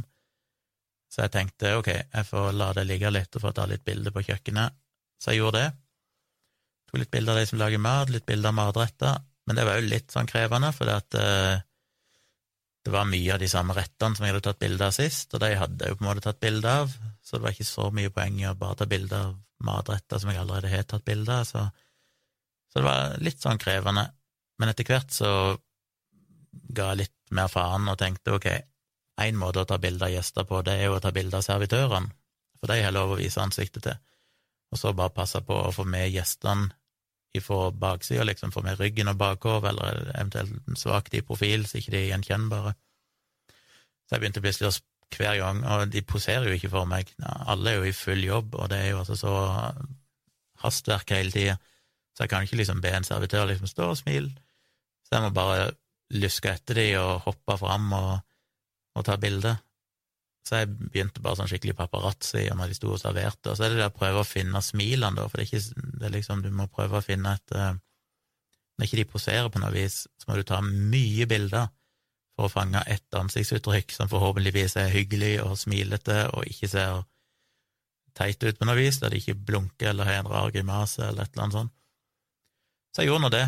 [1.12, 4.16] Så jeg tenkte ok, jeg får la det ligge litt og få ta litt bilder
[4.16, 4.76] på kjøkkenet.
[5.22, 5.70] Så jeg gjorde det.
[6.88, 9.80] Tok litt bilder av de som lager mat, litt bilder av matretter, men det var
[9.80, 11.67] jo litt sånn krevende, for det at uh,
[12.88, 15.42] det var mye av de samme rettene som jeg hadde tatt bilde av sist, og
[15.44, 17.88] de hadde jeg jo på en måte tatt bilde av, så det var ikke så
[17.92, 19.34] mye poeng i å bare ta bilde av
[19.68, 21.66] matretter som jeg allerede har tatt bilde av, så,
[22.72, 24.06] så, det var litt sånn krevende.
[24.62, 25.32] Men etter hvert så
[26.78, 28.48] ga jeg litt mer faen og tenkte ok,
[29.26, 31.44] én måte å ta bilde av gjester på, det er jo å ta bilde av
[31.44, 32.16] servitørene,
[32.56, 34.00] for de har lov å vise ansiktet til,
[34.72, 36.72] og så bare passe på å få med gjestene
[37.38, 41.94] ifra baksida, liksom, får med ryggen og bakover, eller eventuelt svakt i profil, så ikke
[41.94, 42.74] de er gjenkjennbare.
[44.08, 44.76] Så jeg begynte å
[45.16, 48.58] hver gang, og de poserer jo ikke for meg, alle er jo i full jobb,
[48.60, 49.34] og det er jo altså så
[50.64, 51.56] hastverk hele tida,
[52.16, 54.34] så jeg kan ikke liksom be en servitør liksom stå og smile,
[55.08, 55.70] så jeg må bare
[56.18, 58.12] luske etter de og hoppe fram og,
[58.98, 59.54] og ta bilde.
[60.48, 63.66] Så jeg begynte bare sånn skikkelig paparazzi og når de sto og serverte, og så
[63.66, 66.14] er det det å prøve å finne smilene, da, for det er ikke det er
[66.14, 67.74] liksom Du må prøve å finne et uh,
[68.78, 71.68] Når ikke de poserer på noe vis, så må du ta mye bilder
[72.38, 77.02] for å fange ett ansiktsuttrykk som forhåpentligvis er hyggelig og smilete og ikke ser
[78.18, 81.26] teit ut på noe vis, der de ikke blunker eller har en rar grimase eller
[81.26, 81.74] et eller annet sånt.
[82.94, 83.46] Så jeg gjorde nå det,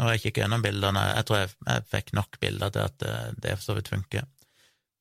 [0.00, 1.04] og jeg kikket gjennom bildene.
[1.14, 4.26] Jeg tror jeg, jeg fikk nok bilder til at eh, det for så vidt funker.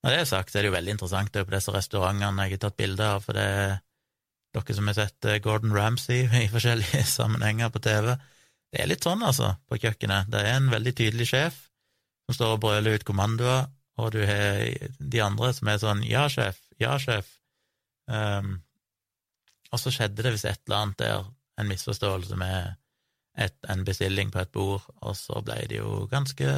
[0.03, 2.45] Når det er sagt, så er det jo veldig interessant det er på disse restaurantene
[2.47, 3.71] jeg har tatt bilde av, for det er
[4.55, 8.13] dere som har sett eh, Gordon Ramsay i forskjellige sammenhenger på TV,
[8.69, 10.29] det er litt sånn, altså, på kjøkkenet.
[10.29, 11.57] Det er en veldig tydelig sjef
[12.29, 14.61] som står og brøler ut kommandoer, og du har
[14.99, 17.31] de andre som er sånn ja, sjef, ja, sjef.
[18.05, 18.59] Um,
[19.73, 21.25] og så skjedde det hvis et eller annet der,
[21.59, 22.77] en misforståelse med
[23.41, 26.53] et, en bestilling på et bord, og så ble det jo ganske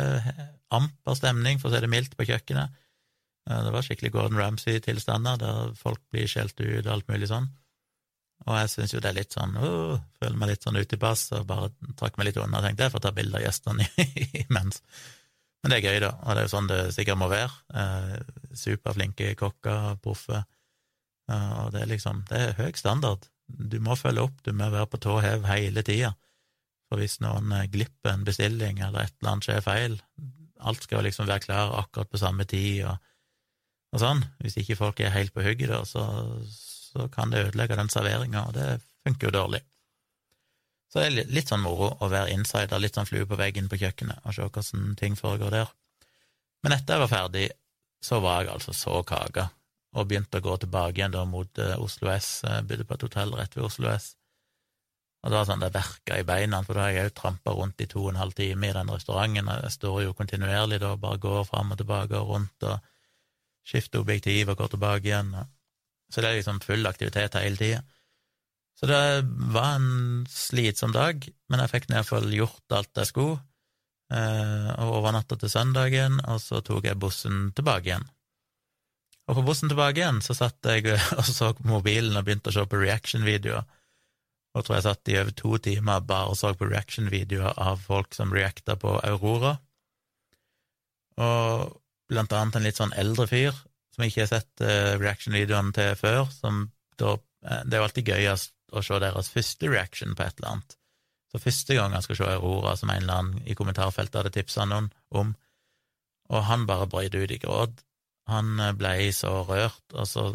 [0.75, 2.75] amper stemning, for å si det mildt, på kjøkkenet.
[3.49, 7.47] Det var skikkelig Gordon Ramsay-tilstander, der folk blir skjelt ut og alt mulig sånn.
[8.47, 11.01] Og jeg syns jo det er litt sånn åh, føler meg litt sånn ute i
[11.01, 13.85] bass, og bare trakk meg litt unna og tenkte jeg får ta bilde av gjestene
[14.45, 14.81] imens.
[15.61, 17.51] Men det er gøy, da, og det er jo sånn det sikkert må være.
[17.77, 18.15] Eh,
[18.57, 20.41] superflinke kokker, proffe.
[21.29, 23.27] Eh, og det er liksom Det er høy standard.
[23.45, 26.15] Du må følge opp, du må være på tå hev hele tida.
[26.89, 30.01] For hvis noen eh, glipper en bestilling, eller et eller annet skjer feil
[30.61, 33.10] Alt skal liksom være klar akkurat på samme tid, og,
[33.91, 34.23] og sånn.
[34.43, 36.05] Hvis ikke folk er helt på hugget, da, så,
[36.47, 39.61] så kan det ødelegge den serveringa, og det funker jo dårlig.
[40.91, 43.79] Så det er litt sånn moro å være insider, litt sånn flue på veggen på
[43.79, 45.71] kjøkkenet, og se hvordan ting foregår der.
[46.63, 47.45] Men etter jeg var ferdig,
[48.03, 49.47] så var jeg altså så kaka,
[49.95, 53.05] og begynte å gå tilbake igjen da mot uh, Oslo S, jeg bodde på et
[53.07, 54.13] hotell rett ved Oslo S.
[55.21, 57.83] Og det var sånn det verka i beina, for da har jeg òg trampa rundt
[57.83, 60.95] i to og en halv time i den restauranten, og jeg står jo kontinuerlig da,
[60.99, 62.90] bare går fram og tilbake og rundt og
[63.67, 65.33] skifter objektiv og gå tilbake igjen.
[66.11, 67.81] Så det er liksom full aktivitet hele tida.
[68.79, 69.01] Så det
[69.53, 73.35] var en slitsom dag, men jeg fikk i hvert fall gjort alt jeg skulle,
[74.09, 78.07] eh, og overnatta til søndagen, og så tok jeg bussen tilbake igjen.
[79.29, 82.57] Og på bussen tilbake igjen så satt jeg og så på mobilen og begynte å
[82.57, 83.67] se på reaction-videoer.
[84.51, 88.17] Og tror jeg satt i over to timer bare og så på reaction-videoer av folk
[88.17, 89.53] som reacta på Aurora.
[91.21, 91.77] Og
[92.11, 93.55] blant annet en litt sånn eldre fyr
[93.91, 96.65] som jeg ikke har sett uh, reaction-videoene til før, som
[96.99, 100.53] da uh, Det er jo alltid gøyest å se deres første reaction på et eller
[100.53, 100.77] annet.
[101.31, 104.67] Så første gang han skal se Aurora, som en eller annen i kommentarfeltet hadde tipsa
[104.67, 105.33] noen om,
[106.31, 107.83] og han bare brøyt ut i gråt.
[108.31, 110.29] Han blei ble så rørt, og så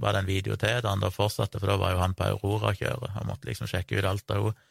[0.00, 2.30] var det en video til da han da fortsatte, for da var jo han på
[2.30, 4.64] Aurora-kjøret og måtte liksom sjekke ut alt av henne.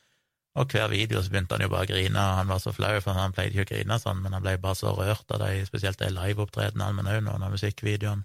[0.55, 2.93] Og hver video så begynte han jo bare å grine, og han var så flau,
[3.03, 5.65] for han pleide ikke å grine sånn, men han ble bare så rørt av de,
[5.67, 8.23] spesielt de liveopptredenene, men òg noen av musikkvideoene.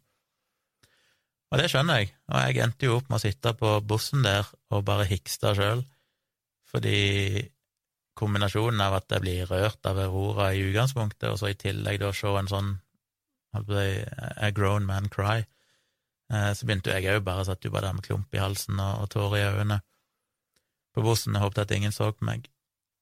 [1.50, 4.46] Og det skjønner jeg, og jeg endte jo opp med å sitte på bussen der
[4.70, 5.82] og bare hikste sjøl,
[6.70, 7.42] fordi
[8.20, 12.12] kombinasjonen av at jeg blir rørt av Aurora i utgangspunktet, og så i tillegg da
[12.14, 12.76] se en sånn
[13.50, 15.40] A grown man cry,
[16.30, 19.00] eh, så begynte jeg òg bare, satt jo bare der med klump i halsen og,
[19.02, 19.80] og tårer i øynene
[21.06, 22.48] bussen, jeg håpet at ingen så på meg.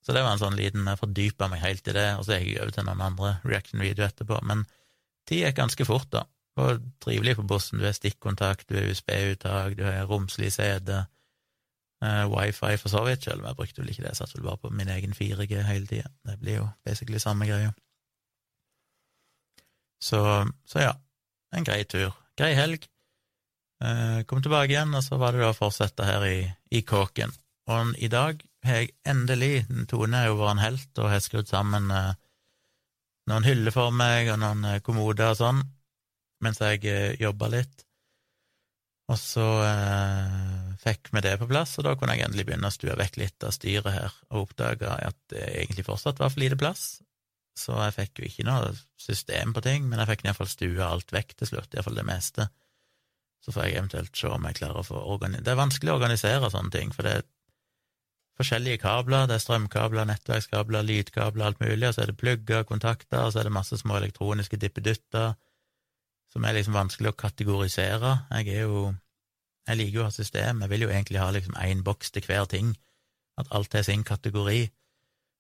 [0.05, 2.55] Så det var en sånn liten Jeg fordypa meg helt i det, og så gikk
[2.55, 4.65] jeg over til noen andre reaction-videoer etterpå, men
[5.29, 6.25] tid gikk ganske fort, da
[6.59, 7.79] og trivelig på bussen.
[7.79, 10.95] Du har stikkontakt, du har USB-uttak, du har romslig CD,
[12.05, 14.47] uh, wifi for så vidt, selv om jeg brukte vel ikke det, jeg satt vel
[14.49, 16.11] bare på min egen 4G hele tida.
[16.27, 17.75] Det blir jo basically samme greia.
[20.03, 20.21] Så,
[20.67, 20.95] så, ja,
[21.55, 22.15] en grei tur.
[22.39, 22.87] Grei helg.
[23.83, 26.41] Uh, kom tilbake igjen, og så var det da å fortsette her i,
[26.75, 27.35] i kåken.
[27.69, 31.51] Og i dag har jeg endelig Tone er jo vært en helt og har skrudd
[31.51, 32.15] sammen uh,
[33.29, 35.67] noen hyller for meg og noen kommoder og sånn
[36.45, 37.85] mens jeg eh, jobba litt.
[39.09, 42.75] Og så eh, fikk vi det på plass, og da kunne jeg endelig begynne å
[42.75, 46.59] stue vekk litt av styret her, og oppdaga at det egentlig fortsatt var for lite
[46.61, 47.01] plass.
[47.59, 51.15] Så jeg fikk jo ikke noe system på ting, men jeg fikk iallfall stua alt
[51.15, 52.47] vekk til slutt, iallfall det meste.
[53.43, 55.99] Så får jeg eventuelt se om jeg klarer å få organisert Det er vanskelig å
[55.99, 57.27] organisere sånne ting, for det er
[58.39, 63.25] forskjellige kabler, det er strømkabler, nettverkskabler, lydkabler, alt mulig, og så er det plugger, kontakter,
[63.25, 65.35] og så er det masse små elektroniske dippedutter
[66.33, 68.15] som er liksom vanskelig å kategorisere.
[68.39, 68.95] Jeg er jo
[69.69, 72.25] Jeg liker jo å ha system, jeg vil jo egentlig ha liksom én boks til
[72.25, 72.71] hver ting,
[73.37, 74.63] at alt er sin kategori.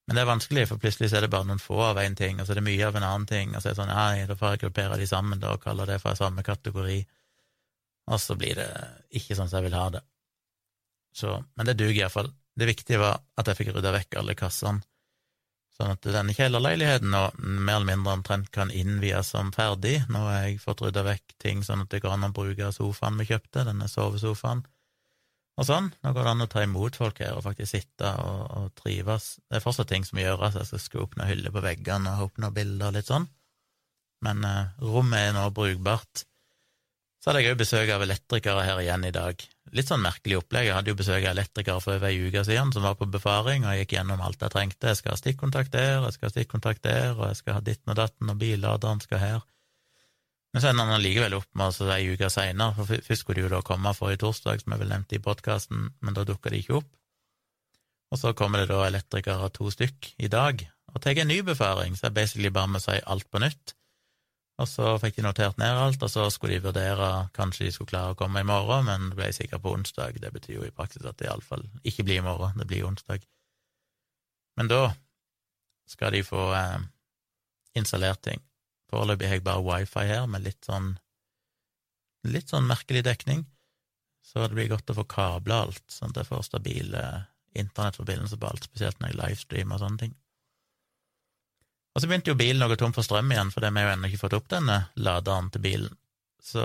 [0.06, 2.44] Men det er vanskelig, for plutselig er det bare noen få av én ting, og
[2.44, 4.36] så er det mye av en annen ting, og så er det sånn ja, da
[4.36, 6.98] får jeg gruppere de sammen da, og kalle det for samme kategori,
[8.12, 8.68] og så blir det
[9.16, 10.04] ikke sånn som jeg vil ha det.
[11.16, 12.28] Så, men det duger iallfall.
[12.58, 14.82] Det viktige var at jeg fikk rydda vekk alle kassene
[15.78, 20.00] Sånn at denne kjellerleiligheten nå mer eller mindre omtrent kan innvies som ferdig.
[20.10, 23.20] Nå har jeg fått rydda vekk ting sånn at det går an å bruke sofaen
[23.20, 24.64] vi kjøpte, denne sovesofaen.
[25.58, 25.92] Og sånn.
[26.02, 29.36] Nå går det an å ta imot folk her og faktisk sitte og, og trives.
[29.46, 32.42] Det er fortsatt ting som gjøres, jeg skal skru opp noen hyller på veggene og
[32.42, 33.30] noen bilder og litt sånn.
[34.26, 36.26] Men eh, rommet er nå brukbart.
[37.18, 39.40] Så hadde jeg òg besøk av elektrikere her igjen i dag.
[39.74, 40.68] Litt sånn merkelig opplegg.
[40.68, 43.66] Jeg hadde jo besøk av elektrikere for over ei uke siden som var på befaring,
[43.66, 44.92] og gikk gjennom alt jeg trengte.
[44.92, 47.92] Jeg skal ha stikkontakt der, jeg skal ha stikkontakt der, og jeg skal ha ditten
[47.92, 49.46] og datten, og billaderen skal her.
[50.54, 53.48] Men så ender han likevel opp med oss ei uke seinere, for først skulle de
[53.48, 56.62] jo da komme forrige torsdag, som jeg vel nevnte i podkasten, men da dukka de
[56.62, 56.88] ikke opp.
[58.08, 61.98] Og så kommer det da elektrikere to stykk i dag og tar en ny befaring,
[61.98, 63.74] så jeg basically bare må si alt på nytt.
[64.58, 67.92] Og så fikk de notert ned alt, og så skulle de vurdere kanskje de skulle
[67.92, 70.18] klare å komme i morgen, men ble sikkert på onsdag.
[70.18, 73.22] Det betyr jo i praksis at det iallfall ikke blir i morgen, det blir onsdag.
[74.58, 74.82] Men da
[75.88, 76.80] skal de få eh,
[77.78, 78.42] installert ting.
[78.90, 80.96] Foreløpig har jeg bare wifi her, med litt sånn
[82.26, 83.44] litt sånn merkelig dekning,
[84.26, 87.02] så det blir godt å få kabla alt, sånn at jeg får stabile
[87.58, 90.16] internettforbindelser på alt, spesielt når jeg livestreamer og sånne ting.
[91.98, 93.94] Og så begynte jo bilen å gå tom for strøm igjen, for vi har jo
[93.96, 95.96] ennå ikke fått opp denne laderen til bilen.
[96.38, 96.62] Så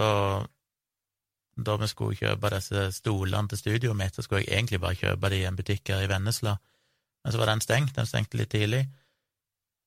[1.58, 5.32] da vi skulle kjøpe disse stolene til studioet mitt, så skulle jeg egentlig bare kjøpe
[5.34, 6.54] de i en butikk her i Vennesla,
[7.26, 8.84] men så var den stengt, den stengte litt tidlig.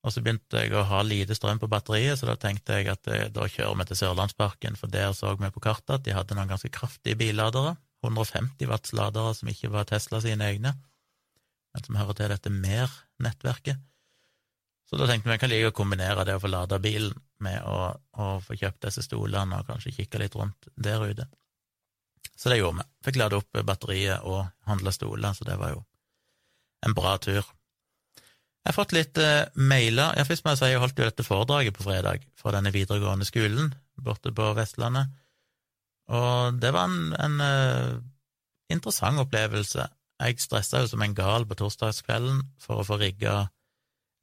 [0.03, 3.07] Og så begynte jeg å ha lite strøm på batteriet, så da tenkte jeg at
[3.07, 6.35] eh, da kjører vi til Sørlandsparken, for der så vi på kartet at de hadde
[6.35, 10.75] noen ganske kraftige billadere, 150 watts ladere som ikke var Tesla sine egne,
[11.71, 13.87] men som hører til dette mer-nettverket.
[14.87, 17.90] Så da tenkte vi kan like å kombinere det å få lada bilen med å,
[17.90, 21.27] å, få kjøpt disse stolene og kanskje kikke litt rundt der ute.
[22.37, 22.88] Så det gjorde vi.
[23.09, 25.83] Fikk lade opp batteriet og handla stoler, så det var jo
[26.87, 27.42] en bra tur.
[28.66, 30.14] Jeg har fått litt eh, mailer.
[30.18, 33.27] Ja, først må jeg si jeg holdt jo dette foredraget på fredag fra denne videregående
[33.29, 35.09] skolen borte på Vestlandet,
[36.12, 37.94] og det var en, en eh,
[38.70, 39.87] interessant opplevelse.
[40.22, 43.46] Jeg stressa jo som en gal på torsdagskvelden for å få rigga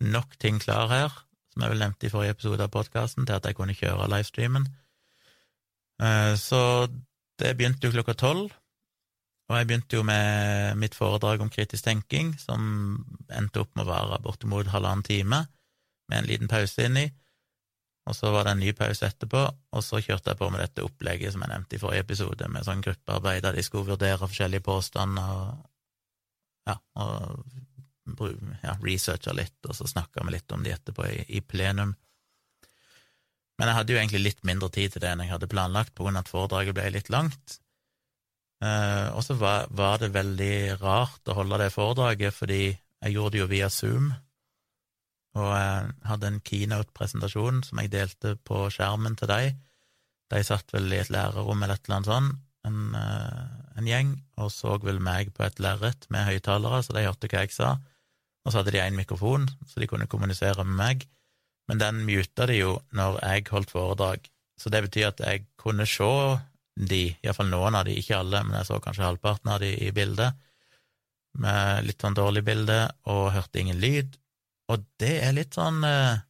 [0.02, 1.14] nok ting klar her,
[1.54, 4.68] som jeg vel nevnte i forrige episode av podkasten, til at jeg kunne kjøre livestreamen.
[6.02, 6.62] Uh, så
[7.40, 8.54] det begynte jo klokka tolv,
[9.52, 12.64] og jeg begynte jo med mitt foredrag om kritisk tenking, som
[13.30, 15.44] endte opp med å vare bortimot halvannen time,
[16.10, 17.06] med en liten pause inni.
[18.10, 20.84] Og så var det en ny pause etterpå, og så kjørte jeg på med dette
[20.84, 24.66] opplegget som jeg nevnte i forrige episode, med sånn gruppearbeid der de skulle vurdere forskjellige
[24.66, 25.70] påstander og
[26.64, 27.44] ja, og
[28.64, 31.96] ja, researcha litt, og så snakka vi litt om de etterpå i, i, plenum.
[33.60, 36.06] Men jeg hadde jo egentlig litt mindre tid til det enn jeg hadde planlagt, på
[36.06, 37.58] grunn at foredraget ble litt langt.
[38.64, 43.36] Eh, og så var, var, det veldig rart å holde det foredraget, fordi jeg gjorde
[43.36, 44.14] det jo via Zoom,
[45.34, 49.56] og jeg hadde en keynote-presentasjon som jeg delte på skjermen til deg.
[50.30, 54.14] De satt vel i et lærerrom eller et eller annet sånt, en, uh, en gjeng,
[54.40, 57.74] og så vel meg på et lerret med høyttalere, så de hørte hva jeg sa.
[58.44, 61.06] Og så hadde de én mikrofon, så de kunne kommunisere med meg,
[61.70, 64.26] men den muta de jo når jeg holdt foredrag,
[64.60, 66.10] så det betyr at jeg kunne se
[66.76, 69.94] de, iallfall noen av de, ikke alle, men jeg så kanskje halvparten av de i
[69.96, 70.36] bildet,
[71.40, 72.78] med litt sånn dårlig bilde,
[73.10, 74.20] og hørte ingen lyd,
[74.72, 76.22] og det er litt sånn eh,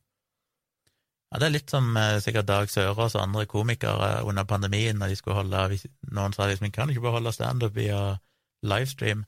[1.33, 5.13] ja, det er litt som eh, sikkert Dag Sørås og andre komikere under pandemien, når
[5.13, 5.79] de skulle holde
[6.13, 8.19] Noen sa liksom 'kan du ikke bare holde standup via
[8.61, 9.25] livestream'?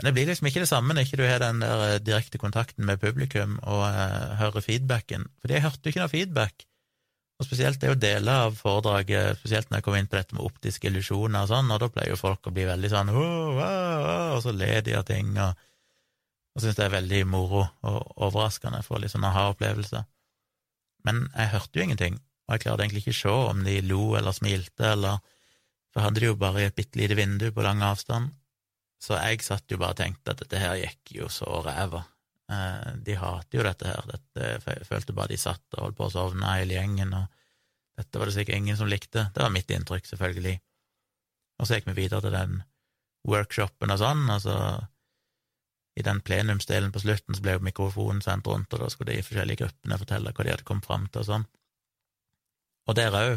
[0.00, 2.40] Men det blir liksom ikke det samme når ikke du har den der eh, direkte
[2.40, 6.64] kontakten med publikum og uh, hører feedbacken, for jeg hørte jo ikke noe feedback.
[7.40, 10.44] Og spesielt det å dele av foredraget, spesielt når jeg kom inn på dette med
[10.44, 13.60] optiske illusjoner og sånn, og da pleier jo folk å bli veldig sånn oh, oh,
[13.60, 15.68] oh, og så ler de av ting, og,
[16.56, 20.04] og syns det er veldig moro og overraskende, får litt sånn aha-opplevelse.
[21.08, 24.02] Men jeg hørte jo ingenting, og jeg klarte egentlig ikke å se om de lo
[24.20, 25.20] eller smilte, eller
[25.90, 28.30] For hadde de jo bare et bitte lite vindu på lang avstand,
[29.00, 32.02] så jeg satt jo bare og tenkte at dette her gikk jo så ræva.
[32.52, 34.08] Eh, de hater jo dette her.
[34.10, 37.30] Dette, jeg følte bare de satt og holdt på å sovne, hele gjengen, og
[38.00, 39.28] dette var det sikkert ingen som likte.
[39.34, 40.56] Det var mitt inntrykk, selvfølgelig.
[41.60, 42.60] Og så gikk vi videre til den
[43.28, 44.56] workshopen og sånn, og så
[45.98, 49.24] i den plenumsdelen på slutten så ble jo mikrofonen sendt rundt, og da skulle de
[49.26, 51.46] forskjellige gruppene fortelle hva de hadde kommet fram til og sånn.
[52.88, 53.32] Og der òg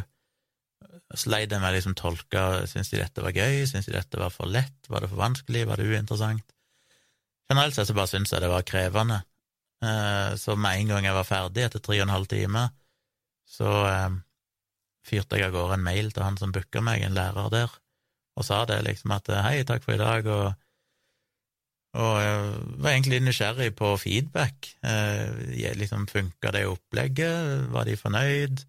[1.20, 4.50] sleit jeg med liksom tolka, Syns de dette var gøy, Syns de dette var for
[4.50, 6.56] lett, var det for vanskelig, var det uinteressant?
[7.52, 9.20] Generelt sett så bare syns jeg det var krevende.
[9.84, 12.68] Eh, så med en gang jeg var ferdig, etter tre og en halv time,
[13.50, 14.18] så eh,
[15.08, 17.80] fyrte jeg av gårde en mail til han som booka meg, en lærer der,
[18.40, 20.54] og sa det liksom at hei, takk for i dag, og,
[22.00, 22.38] og jeg
[22.80, 24.72] var egentlig nysgjerrig på feedback.
[24.82, 27.68] Eh, liksom Funka det opplegget?
[27.76, 28.64] Var de fornøyd?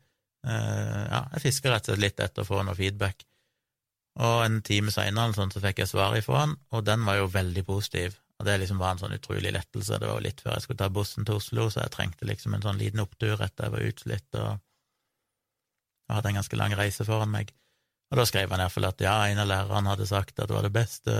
[0.45, 3.25] Ja, jeg fiska rett og slett litt etter å få noe feedback.
[4.25, 7.65] Og en time seinere så fikk jeg svar ifra han, og den var jo veldig
[7.67, 8.21] positiv.
[8.39, 9.99] Og det liksom var en sånn utrolig lettelse.
[9.99, 12.55] Det var jo litt før jeg skulle ta bussen til Oslo, så jeg trengte liksom
[12.55, 14.49] en sånn liten opptur etter jeg var utslitt og
[16.05, 17.53] jeg hadde en ganske lang reise foran meg.
[18.13, 20.67] Og da skrev han iallfall at ja, en av lærerne hadde sagt at det var
[20.67, 21.15] det beste,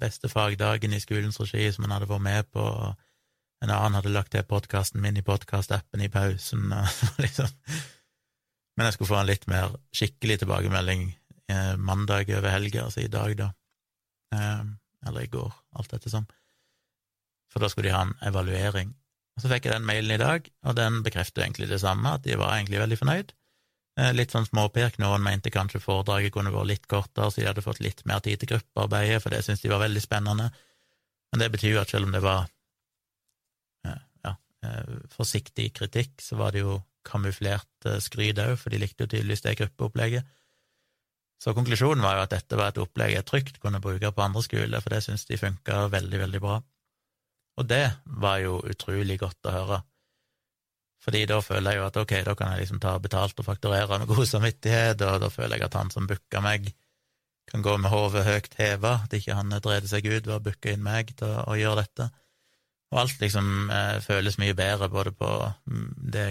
[0.00, 4.14] beste fagdagen i skolens regi som han hadde vært med på, og en annen hadde
[4.14, 7.52] lagt til podkasten min i podkastappen i pausen, og liksom
[8.76, 11.06] Men jeg skulle få en litt mer skikkelig tilbakemelding
[11.52, 13.50] eh, mandag over helga, altså i dag, da.
[14.36, 14.62] Eh,
[15.08, 16.26] eller i går, alt etter som.
[17.52, 18.90] for da skulle de ha en evaluering.
[19.36, 22.24] Og Så fikk jeg den mailen i dag, og den bekrefter egentlig det samme, at
[22.24, 23.32] de var egentlig veldig fornøyd.
[23.96, 27.64] Eh, litt sånn småpirk, noen mente kanskje foredraget kunne vært litt kortere, så de hadde
[27.64, 30.50] fått litt mer tid til gruppearbeidet, for det syntes de var veldig spennende.
[31.32, 32.44] Men det betyr jo at selv om det var
[33.88, 34.34] eh, ja,
[34.68, 39.44] eh, forsiktig kritikk, så var det jo kamuflert skryt òg, for de likte jo tydeligvis
[39.46, 40.28] det gruppeopplegget.
[41.42, 44.42] Så konklusjonen var jo at dette var et opplegg jeg trygt kunne bruke på andre
[44.44, 46.56] skoler, for det syntes de funka veldig, veldig bra.
[47.60, 47.84] Og det
[48.22, 49.82] var jo utrolig godt å høre,
[51.06, 54.00] fordi da føler jeg jo at ok, da kan jeg liksom ta betalt og fakturere
[54.00, 56.72] med god samvittighet, og da føler jeg at han som booka meg,
[57.46, 60.72] kan gå med hodet høyt heva, at ikke han dreder seg ut ved å booke
[60.72, 62.08] inn meg til å, gjøre dette.
[62.94, 65.30] Og alt liksom eh, føles mye bedre, både på
[65.66, 66.26] mm, det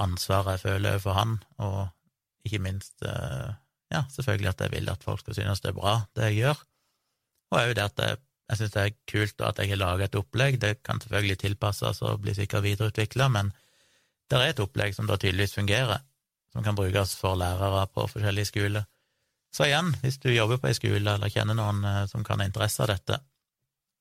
[0.00, 1.88] ansvaret jeg føler overfor han, og
[2.44, 3.50] ikke minst eh,
[3.92, 6.62] ja, selvfølgelig at jeg vil at folk skal synes det er bra, det jeg gjør,
[7.52, 10.18] og òg det at jeg, jeg synes det er kult at jeg har laget et
[10.20, 13.52] opplegg, det kan selvfølgelig tilpasses og bli sikkert videreutvikla, men
[14.30, 16.02] det er et opplegg som da tydeligvis fungerer,
[16.52, 18.84] som kan brukes for lærere på forskjellige skoler.
[19.54, 22.48] Så igjen, hvis du jobber på ei skole eller kjenner noen eh, som kan ha
[22.48, 23.20] interesse av dette,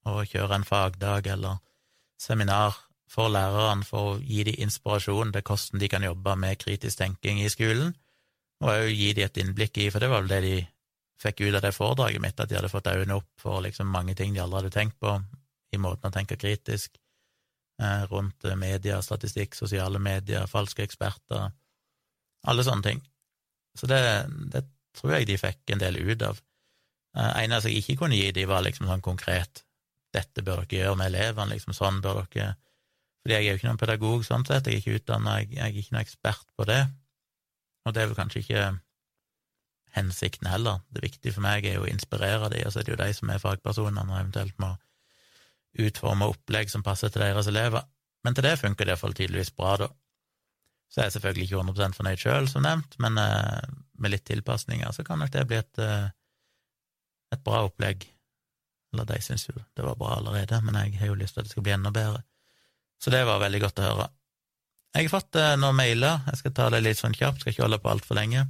[0.09, 1.59] og kjøre en fagdag eller
[2.19, 2.77] seminar
[3.13, 7.41] for lærerne for å gi dem inspirasjon til hvordan de kan jobbe med kritisk tenking
[7.43, 7.93] i skolen,
[8.63, 10.55] og òg gi dem et innblikk i, for det var vel det de
[11.23, 14.15] fikk ut av det foredraget mitt, at de hadde fått øynene opp for liksom mange
[14.17, 15.17] ting de aldri hadde tenkt på
[15.73, 16.97] i måten å tenke kritisk
[17.81, 21.51] eh, rundt media, statistikk, sosiale medier, falske eksperter,
[22.49, 23.03] alle sånne ting.
[23.77, 24.01] Så det,
[24.53, 24.65] det
[24.97, 26.41] tror jeg de fikk en del ut av.
[27.17, 29.63] Eh, eneste jeg ikke kunne gi dem, var liksom sånn konkret
[30.13, 32.53] dette bør dere gjøre med elevene, liksom sånn bør dere
[33.23, 35.63] Fordi jeg er jo ikke noen pedagog sånn sett, jeg er ikke utdanna, jeg, jeg
[35.63, 36.81] er ikke noen ekspert på det.
[37.87, 38.63] Og det er vel kanskje ikke
[39.93, 40.81] hensikten heller.
[40.91, 43.09] Det viktige for meg er jo å inspirere de, og så er det jo de
[43.15, 44.73] som er fagpersonene, og eventuelt må
[45.83, 47.85] utforme opplegg som passer til deres elever.
[48.23, 49.89] Men til det funker det iallfall tydeligvis bra, da.
[50.93, 53.63] Så jeg er selvfølgelig ikke 100 fornøyd sjøl, som nevnt, men eh,
[53.97, 56.11] med litt tilpasninger så kan nok det bli et, eh,
[57.33, 58.05] et bra opplegg.
[58.93, 61.49] Eller de syns jo det var bra allerede, men jeg har jo lyst til at
[61.49, 62.21] det skal bli enda bedre.
[63.01, 64.09] Så det var veldig godt å høre.
[64.93, 67.65] Jeg har fått eh, noen mailer, jeg skal ta det litt sånn kjapt, skal ikke
[67.65, 68.45] holde på altfor lenge.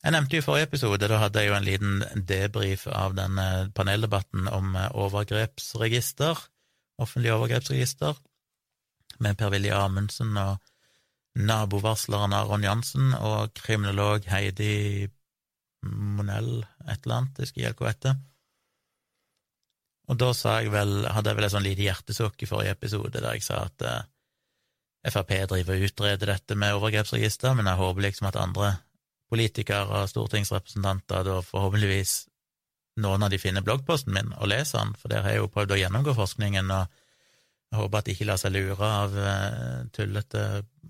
[0.00, 3.46] Jeg nevnte jo i forrige episode, da hadde jeg jo en liten debrief av denne
[3.76, 6.42] paneldebatten om eh, overgrepsregister,
[7.00, 8.18] offentlig overgrepsregister,
[9.20, 10.58] med Per-Willy Amundsen og
[11.38, 15.06] nabovarsleren Aron Jansen og kriminolog Heidi
[15.86, 18.18] Monell, et eller annet, jeg skal hjelpe henne etter.
[20.10, 23.36] Og da jeg vel, hadde jeg vel et sånn lite hjertesukk i forrige episode der
[23.36, 24.00] jeg sa at eh,
[25.10, 28.74] Frp driver og utreder dette med overgrepsregister, men jeg håper liksom at andre
[29.30, 32.16] politikere og stortingsrepresentanter da forhåpentligvis
[33.00, 35.76] noen av de finner bloggposten min og leser den, for der har jeg jo prøvd
[35.76, 37.00] å gjennomgå forskningen, og
[37.70, 40.44] jeg håper at de ikke lar seg lure av uh, tullete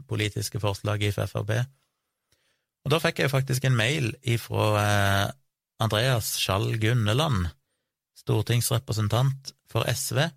[0.08, 1.52] politiske forslag i Frp.
[2.80, 5.26] Og da fikk jeg jo faktisk en mail ifra uh,
[5.84, 7.50] Andreas Skjall Gunneland,
[8.20, 10.28] stortingsrepresentant for SV,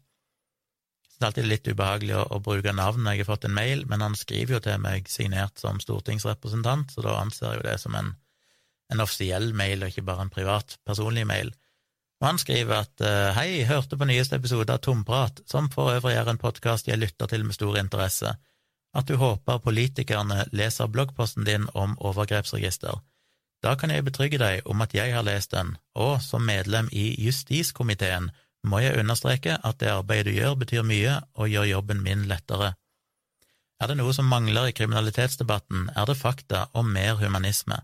[1.23, 3.85] det er alltid litt ubehagelig å, å, bruke navn når jeg har fått en mail,
[3.87, 7.75] men han skriver jo til meg signert som stortingsrepresentant, så da anser jeg jo det
[7.79, 8.09] som en,
[8.91, 11.53] en offisiell mail, og ikke bare en privat, personlig mail.
[12.19, 16.17] Og han skriver at eh, hei, hørte på nyeste episode av Tomprat, som for øvrig
[16.19, 18.35] er en podkast jeg lytter til med stor interesse,
[18.93, 22.99] at du håper politikerne leser bloggposten din om overgrepsregister.
[23.63, 27.13] Da kan jeg betrygge deg om at jeg har lest den, og som medlem i
[27.23, 28.29] justiskomiteen
[28.67, 32.73] må jeg understreke at det arbeidet du gjør, betyr mye og gjør jobben min lettere.
[33.81, 37.79] Er det noe som mangler i kriminalitetsdebatten, er det fakta og mer humanisme.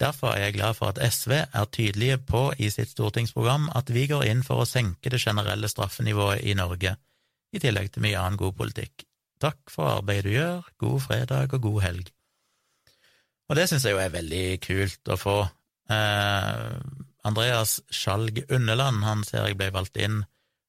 [0.00, 4.04] Derfor er jeg glad for at SV er tydelige på i sitt stortingsprogram at vi
[4.10, 6.96] går inn for å senke det generelle straffenivået i Norge,
[7.54, 9.06] i tillegg til mye annen god politikk.
[9.40, 12.12] Takk for arbeidet du gjør, god fredag og god helg.
[13.46, 15.36] Og det synes jeg jo er veldig kult å få.
[15.92, 16.78] Eh,
[17.26, 20.24] Andreas Skjalg Unneland han ser jeg ble valgt inn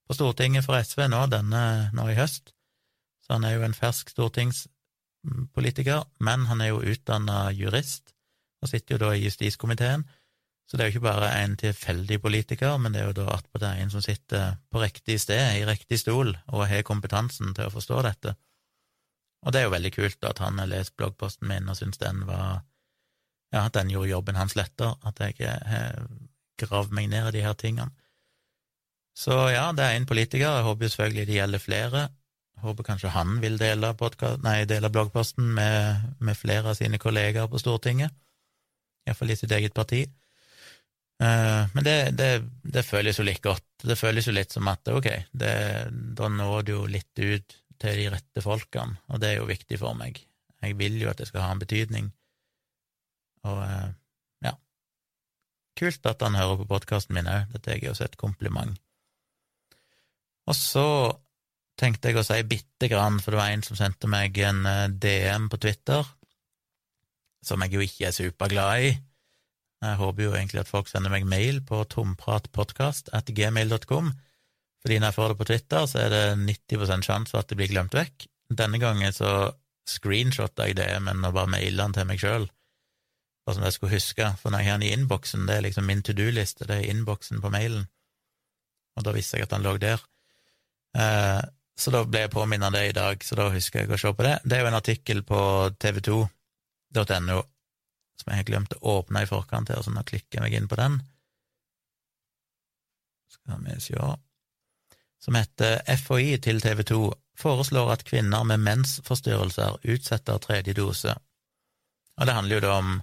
[0.07, 1.63] på Stortinget for SV nå, denne,
[1.93, 2.53] nå i høst,
[3.25, 8.13] så han er jo en fersk stortingspolitiker, men han er jo utdanna jurist
[8.63, 10.05] og sitter jo da i justiskomiteen,
[10.67, 13.83] så det er jo ikke bare en tilfeldig politiker, men det er jo da attpåtil
[13.83, 18.01] en som sitter på riktig sted, i riktig stol, og har kompetansen til å forstå
[18.07, 18.33] dette.
[19.45, 22.23] Og det er jo veldig kult at han har lest bloggposten min og syns den
[22.27, 22.63] var
[23.53, 26.03] ja, at den gjorde jobben hans lettere, at jeg har
[26.59, 27.93] grave meg ned i de her tingene.
[29.17, 32.01] Så ja, det er en politiker, jeg håper selvfølgelig det gjelder flere.
[32.57, 36.99] Jeg håper kanskje han vil dele, podcast, nei, dele bloggposten med, med, flere av sine
[37.01, 38.13] kollegaer på Stortinget,
[39.07, 40.03] iallfall i sitt eget parti.
[41.23, 42.31] Eh, men det, det,
[42.61, 43.65] det, føles jo litt godt.
[43.81, 45.53] Det føles jo litt som at ok, det,
[46.17, 49.79] da når du jo litt ut til de rette folkene, og det er jo viktig
[49.81, 50.19] for meg.
[50.63, 52.09] Jeg vil jo at det skal ha en betydning.
[53.47, 53.89] Og eh,
[54.47, 54.53] ja,
[55.79, 57.51] kult at han hører på podkasten min òg.
[57.53, 58.77] Dette er jo også et kompliment.
[60.47, 60.87] Og så
[61.77, 64.87] tenkte jeg å si bitte grann, for det var en som sendte meg en eh,
[64.89, 66.07] DM på Twitter,
[67.45, 68.95] som jeg jo ikke er superglad i.
[69.85, 73.11] Jeg håper jo egentlig at folk sender meg mail på tompratpodkast
[74.87, 77.57] fordi når jeg får det på Twitter, så er det 90% sjanse for at det
[77.59, 78.23] blir glemt vekk.
[78.55, 79.31] Denne gangen så
[79.87, 82.45] screenshotta jeg det, men å bare maile den til meg sjøl,
[83.43, 85.89] bare som jeg skulle huske, for når jeg har den i innboksen, det er liksom
[85.91, 87.83] min to do-liste, det er innboksen på mailen,
[88.95, 90.05] og da visste jeg at den lå der.
[90.95, 91.41] Eh,
[91.75, 94.23] så da ble jeg påminnet det i dag, så da husker jeg å se på
[94.23, 94.37] det.
[94.47, 95.41] Det er jo en artikkel på
[95.83, 97.41] tv2.no
[98.17, 100.71] som jeg har glemt å åpne i forkant her, så nå klikker jeg meg inn
[100.71, 100.95] på den.
[103.35, 103.99] Skal vi se
[105.23, 107.01] Som heter FHI til TV 2
[107.37, 111.13] foreslår at kvinner med mensforstyrrelser utsetter tredje dose.
[112.17, 112.97] Og det handler jo da om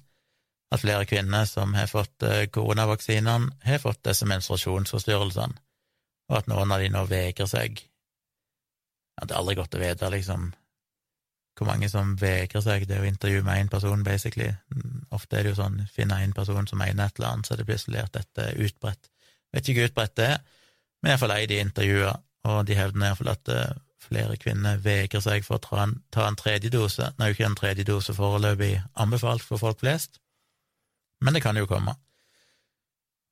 [0.75, 5.61] at flere kvinner som har fått eh, koronavaksinene, har fått disse menstruasjonsforstyrrelsene,
[6.31, 7.79] og at noen av de nå vegrer seg.
[9.15, 10.49] Ja, det er aldri godt å vite, liksom,
[11.55, 14.51] hvor mange som vegrer seg det å intervjue med én person, basically.
[15.15, 17.62] Ofte er det jo sånn, finner én person som mener et eller annet, så er
[17.62, 19.11] det plutselig at dette er utbredt.
[19.55, 20.43] Vet ikke hvor utbredt det er,
[21.05, 22.15] men iallfall ei de intervjua,
[22.49, 25.65] og de hevder iallfall at eh, flere kvinner vegrer seg for å
[26.09, 27.11] ta en, tredje dose.
[27.13, 30.17] Nå er jo ikke en tredje dose foreløpig anbefalt for folk flest,
[31.21, 31.93] men det kan jo komme.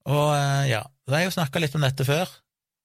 [0.05, 2.37] Og eh, ja, jeg har jo snakka litt om dette før,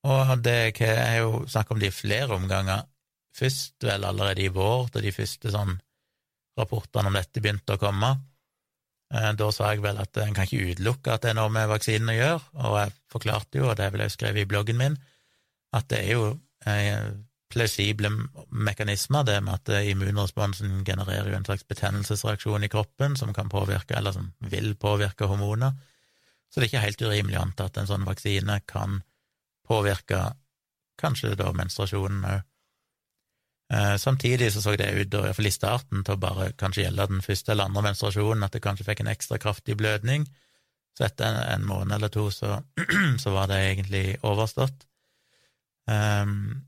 [0.07, 2.87] og det jeg har jo snakka om det i flere omganger
[3.35, 5.75] først vel allerede i vår, da de første sånn
[6.57, 8.15] rapportene om dette begynte å komme.
[9.13, 11.69] Eh, da sa jeg vel at en kan ikke utelukke at det er noe med
[11.71, 14.97] vaksinen å gjøre, og jeg forklarte jo, og det vil jeg skrevet i bloggen min,
[15.75, 16.25] at det er jo
[16.67, 17.13] eh,
[17.47, 18.11] plausible
[18.51, 23.95] mekanismer, det med at immunresponsen genererer jo en slags betennelsesreaksjon i kroppen som kan påvirke,
[23.95, 25.77] eller som vil påvirke hormoner.
[26.51, 28.99] Så det er ikke helt urimelig å anta at en sånn vaksine kan
[29.67, 30.25] påvirke
[30.99, 32.43] kanskje da menstruasjonen òg.
[33.73, 36.85] Eh, samtidig så så det ut, i hvert fall i starten, til å bare kanskje
[36.85, 40.27] gjelde den første eller andre menstruasjonen, at det kanskje fikk en ekstra kraftig blødning.
[40.97, 42.61] Så etter en, en måned eller to så,
[43.23, 44.87] så, var det egentlig overstått.
[45.87, 46.63] Um,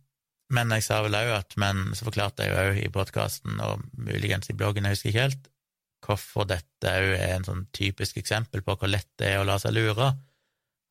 [0.50, 3.86] men jeg sa vel òg at Men så forklarte jeg jo òg i podkasten, og
[3.94, 5.50] muligens i bloggen, jeg husker ikke helt,
[6.06, 9.60] hvorfor dette òg er en sånn typisk eksempel på hvor lett det er å la
[9.62, 10.12] seg lure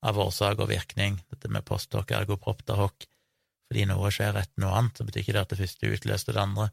[0.09, 3.09] av årsak og virkning, dette med post hoc ergo propter hoc
[3.69, 6.43] fordi noe skjer etter noe annet, så betyr ikke det at det første utløste det
[6.43, 6.69] andre.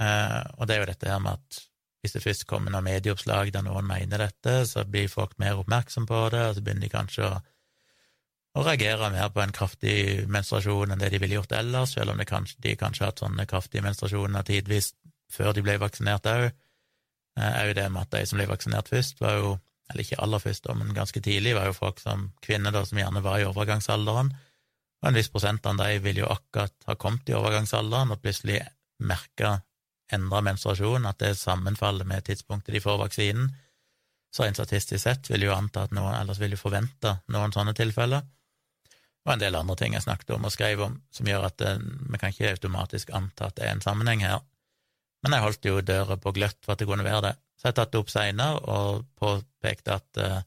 [0.00, 1.60] Eh, og det er jo dette her med at
[2.00, 6.06] hvis det først kommer noen medieoppslag der noen mener dette, så blir folk mer oppmerksom
[6.08, 7.34] på det, og så begynner de kanskje å,
[8.56, 9.96] å reagere mer på en kraftig
[10.32, 13.46] menstruasjon enn det de ville gjort ellers, selv om kanskje, de kanskje har hatt sånne
[13.50, 14.94] kraftige menstruasjoner tidvis
[15.30, 16.48] før de ble vaksinert òg.
[17.40, 19.52] Jo det med at de som ble vaksinert først, var jo,
[19.90, 23.22] eller ikke aller først, men ganske tidlig, var jo folk som kvinner da, som gjerne
[23.22, 24.32] var i overgangsalderen,
[25.00, 28.60] og en viss prosent av de vil jo akkurat ha kommet i overgangsalderen og plutselig
[29.00, 29.60] merka
[30.12, 33.48] endra menstruasjon, at det sammenfaller med tidspunktet de får vaksinen.
[34.34, 37.74] Så en statistisk sett vil jo anta at noen, ellers vil jo forvente noen sånne
[37.78, 38.26] tilfeller.
[39.26, 41.72] Og en del andre ting jeg snakket om og skrev om, som gjør at det,
[41.82, 44.40] vi kan ikke automatisk anta at det er en sammenheng her.
[45.24, 47.34] Men jeg holdt jo døra på gløtt for at det kunne være det.
[47.60, 50.38] Så jeg tatt det opp seinere og påpekte at uh,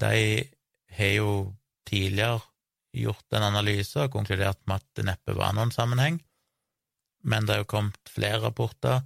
[0.00, 0.14] de
[0.96, 1.30] har jo
[1.88, 2.40] tidligere
[2.96, 6.16] gjort en analyse og konkludert med at det neppe var noen sammenheng,
[7.22, 8.96] men det er jo kommet flere rapporter,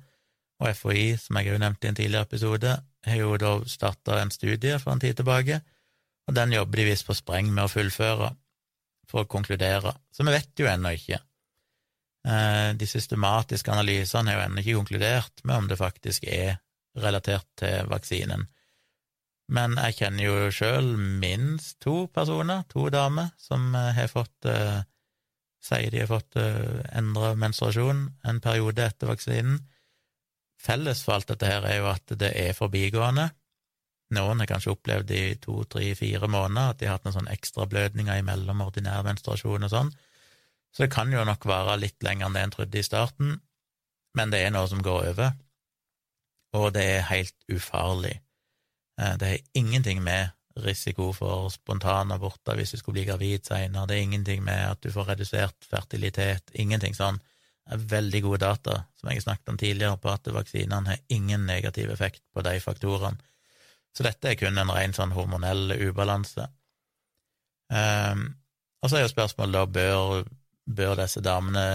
[0.62, 2.70] og FHI, som jeg har nevnte i en tidligere episode,
[3.04, 5.56] har jo da starta en studie for en tid tilbake,
[6.28, 8.28] og den jobber de visst på spreng med å fullføre
[9.10, 11.33] for å konkludere, så vi vet jo ennå ikke Eh,
[12.24, 16.54] de systematiske analysene har jo ennå ikke konkludert med om det faktisk er
[16.96, 18.46] relatert til vaksinen.
[19.52, 24.80] Men jeg kjenner jo sjøl minst to personer, to damer, som eh, har fått uh,
[25.64, 29.60] sier de har fått uh, endra menstruasjon en periode etter vaksinen.
[30.60, 33.28] Felles for alt dette her er jo at det er forbigående.
[34.16, 37.36] Noen har kanskje opplevd i to, tre, fire måneder at de har hatt noen sånne
[37.36, 39.92] ekstra blødninger imellom ordinær menstruasjon og sånn,
[40.74, 43.36] så det kan jo nok vare litt lenger enn det en trodde i starten,
[44.18, 45.34] men det er noe som går over,
[46.54, 48.16] og det er helt ufarlig.
[49.00, 53.96] Eh, det har ingenting med risiko for spontanaborter hvis du skulle bli gravid seinere, det
[53.96, 57.18] er ingenting med at du får redusert fertilitet, ingenting sånn.
[57.64, 61.46] Det er veldig gode data, som jeg snakket om tidligere, på at vaksinene har ingen
[61.48, 63.22] negativ effekt på de faktorene.
[63.94, 66.48] Så dette er kun en ren sånn hormonell ubalanse.
[67.70, 68.26] Um,
[68.82, 70.26] og så er jo spørsmålet da, bør,
[70.66, 71.66] bør disse damene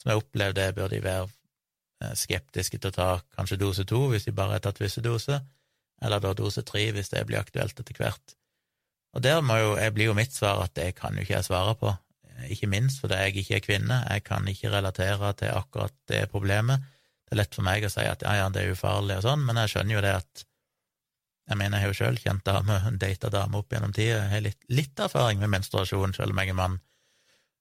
[0.00, 4.06] som har opplevd det, bør de være eh, skeptiske til å ta kanskje dose to
[4.12, 5.42] hvis de bare har tatt visse doser,
[6.00, 8.36] eller da dose tre hvis det blir aktuelt etter hvert.
[9.14, 11.48] Og der må jo, jeg blir jo mitt svar at det kan jo ikke jeg
[11.48, 11.92] svare på,
[12.48, 16.86] ikke minst fordi jeg ikke er kvinne, jeg kan ikke relatere til akkurat det problemet.
[17.26, 19.44] Det er lett for meg å si at ja, ja, det er ufarlig og sånn,
[19.46, 20.46] men jeg skjønner jo det at
[21.50, 24.46] jeg mener, jeg har jo sjøl kjent dame, data dame opp gjennom tida, jeg har
[24.46, 26.78] litt, litt, erfaring med menstruasjon, selv om jeg er mann,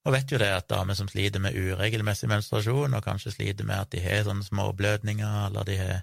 [0.08, 3.84] og vet jo det at damer som sliter med uregelmessig menstruasjon, og kanskje sliter med
[3.84, 6.00] at de har sånne småblødninger, eller de har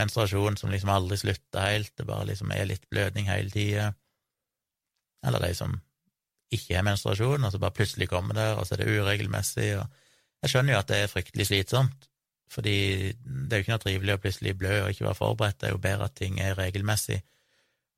[0.00, 3.92] menstruasjon som liksom aldri slutter helt, det bare liksom er litt blødning hele tida,
[5.26, 5.78] eller de som
[6.50, 9.86] ikke har menstruasjon, og så bare plutselig kommer der, og så er det uregelmessig, og
[10.42, 12.08] jeg skjønner jo at det er fryktelig slitsomt,
[12.50, 12.76] fordi
[13.14, 15.76] det er jo ikke noe trivelig å plutselig blø og ikke være forberedt, det er
[15.76, 17.20] jo bedre at ting er regelmessig.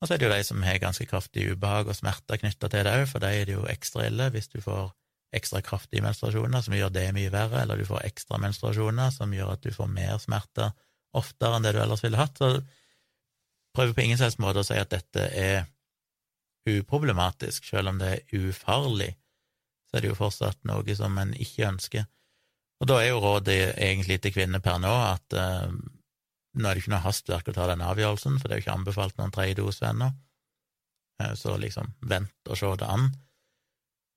[0.02, 2.82] Og så er det jo de som har ganske kraftig ubehag og smerter knytta til
[2.88, 4.90] det òg, for de er det jo ekstra ille hvis du får
[5.32, 9.54] ekstra kraftige menstruasjoner som gjør det mye verre, eller du får ekstra menstruasjoner som gjør
[9.54, 10.74] at du får mer smerter
[11.16, 12.36] oftere enn det du ellers ville hatt.
[12.36, 12.50] Så
[13.76, 15.64] prøver på ingen slags måte å si at dette er
[16.68, 19.12] uproblematisk, selv om det er ufarlig,
[19.88, 22.06] så er det jo fortsatt noe som en ikke ønsker.
[22.82, 25.70] Og da er jo rådet egentlig til kvinner per nå at uh,
[26.52, 28.76] nå er det ikke noe hastverk å ta den avgjørelsen, for det er jo ikke
[28.76, 30.10] anbefalt noen tredje dose ennå,
[31.22, 33.10] uh, så liksom vent og se det an.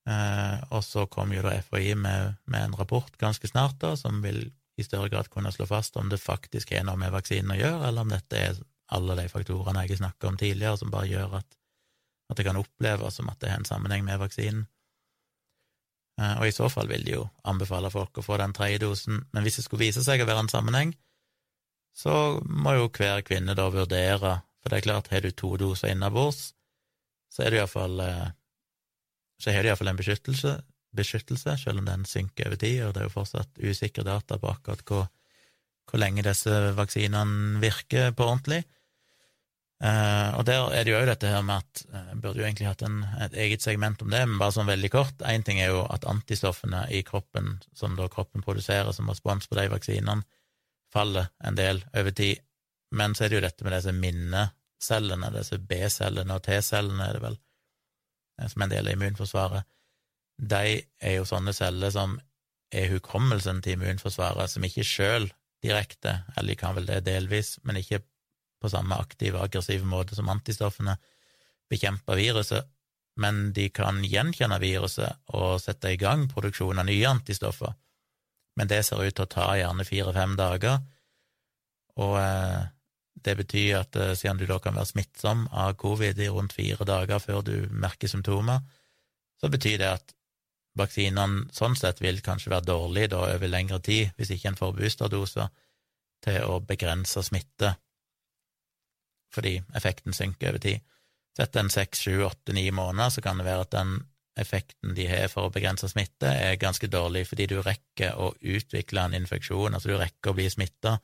[0.06, 4.22] Uh, og så kommer jo da FHI med, med, en rapport ganske snart, da, som
[4.26, 4.44] vil
[4.76, 7.88] i større grad kunne slå fast om det faktisk har noe med vaksinen å gjøre,
[7.88, 8.60] eller om dette er
[8.94, 11.58] alle de faktorene jeg har snakket om tidligere, som bare gjør at,
[12.30, 14.68] at det kan oppleves som at det har en sammenheng med vaksinen.
[16.22, 19.24] Eh, og i så fall vil de jo anbefale folk å få den tredje dosen,
[19.34, 20.94] men hvis det skulle vise seg å være en sammenheng,
[21.96, 25.94] så må jo hver kvinne da vurdere, for det er klart, har du to doser
[25.94, 26.50] innabords,
[27.32, 28.34] så er det iallfall eh,
[29.42, 30.54] så har du iallfall en beskyttelse,
[30.96, 34.52] beskyttelse, selv om den synker over tid, og det er jo fortsatt usikre data på
[34.52, 35.10] akkurat hvor,
[35.90, 38.64] hvor lenge disse vaksinene virker på ordentlig.
[39.84, 42.86] Uh, og der er det jo dette her med at uh, burde jo egentlig hatt
[42.88, 45.20] en, et eget segment om det, men bare sånn veldig kort.
[45.28, 49.60] Én ting er jo at antistoffene i kroppen, som da kroppen produserer som respons på
[49.60, 50.24] de vaksinene,
[50.96, 52.42] faller en del over tid.
[52.96, 57.24] Men så er det jo dette med disse minnecellene, disse B-cellene og T-cellene, er det
[57.26, 57.40] vel,
[58.40, 59.68] eh, som er en del av immunforsvaret.
[60.36, 62.18] De er jo sånne celler som
[62.76, 65.30] er hukommelsen til immunforsvaret, som ikke sjøl
[65.64, 68.02] direkte, eller de kan vel det delvis, men ikke
[68.62, 70.98] på samme aktive og aggressive måte som antistoffene
[71.72, 72.68] bekjemper viruset,
[73.22, 77.74] men de kan gjenkjenne viruset og sette i gang produksjon av nye antistoffer.
[78.56, 80.80] Men det ser ut til å ta gjerne fire-fem dager,
[82.00, 82.64] og eh,
[83.26, 86.88] det betyr at eh, siden du da kan være smittsom av covid i rundt fire
[86.88, 88.64] dager før du merker symptomer,
[89.42, 90.16] så betyr det at
[90.80, 94.76] vaksinene sånn sett vil kanskje være dårlige da over lengre tid, hvis ikke en får
[94.80, 95.52] boosterdoser,
[96.26, 97.76] til å begrense smitte
[99.36, 100.84] fordi effekten synker over tid.
[101.36, 103.98] Setter etter en seks, sju, åtte, ni måneder så kan det være at den
[104.36, 109.06] effekten de har for å begrense smitte, er ganske dårlig, fordi du rekker å utvikle
[109.06, 110.98] en infeksjon, altså du rekker å bli smitta,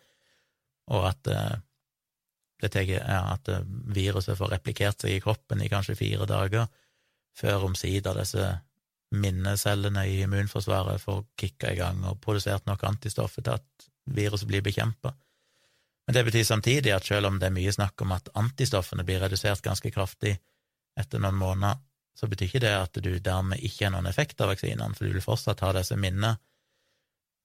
[0.92, 3.64] og at, eh, tar, ja, at eh,
[3.96, 6.68] viruset får replikert seg i kroppen i kanskje fire dager,
[7.38, 8.50] før omsider disse
[9.12, 14.64] minnecellene i immunforsvaret får kicka i gang og produsert nok antistoffer til at viruset blir
[14.64, 15.14] bekjempa.
[16.08, 19.22] Men det betyr samtidig at selv om det er mye snakk om at antistoffene blir
[19.24, 20.34] redusert ganske kraftig
[21.00, 21.80] etter noen måneder,
[22.18, 25.16] så betyr ikke det at du dermed ikke har noen effekt av vaksinene, for du
[25.16, 26.36] vil fortsatt ha disse minne,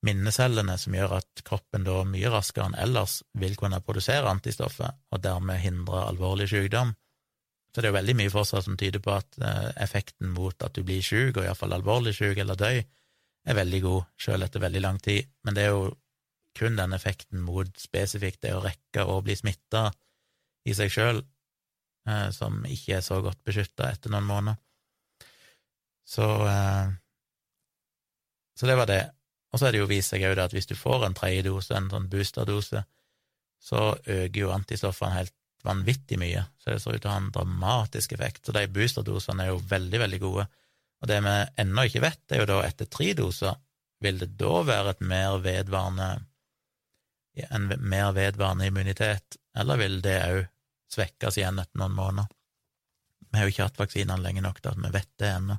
[0.06, 5.22] minnecellene som gjør at kroppen da mye raskere enn ellers vil kunne produsere antistoffer, og
[5.24, 6.92] dermed hindre alvorlig sykdom.
[7.72, 10.76] Så det er jo veldig mye fortsatt som tyder på at eh, effekten mot at
[10.76, 12.82] du blir syk, og iallfall alvorlig syk eller døy,
[13.46, 15.28] er veldig god, selv etter veldig lang tid.
[15.46, 15.90] Men det er jo
[16.56, 19.90] kun den effekten mot spesifikt det å rekke å bli smitta
[20.66, 21.20] i seg sjøl,
[22.08, 24.60] eh, som ikke er så godt beskytta etter noen måneder.
[26.06, 26.94] Så eh,
[28.56, 29.02] Så det var det.
[29.52, 31.74] Og så er det jo vist seg òg at hvis du får en tredje dose,
[31.76, 32.82] en sånn boosterdose,
[33.60, 35.34] så øker jo antistoffene helt
[35.66, 38.44] vanvittig mye, så det ser ut til å ha en dramatisk effekt.
[38.46, 40.46] Så de boosterdosene er jo veldig, veldig gode.
[41.02, 43.58] Og det vi ennå ikke vet, er jo da etter tre doser,
[44.04, 46.10] vil det da være et mer vedvarende
[47.52, 50.38] en mer vedvarende immunitet, eller vil det òg
[50.92, 52.28] svekkes igjen etter noen måneder?
[53.26, 55.56] Vi har jo ikke hatt vaksinene lenge nok til at vi vet det ennå.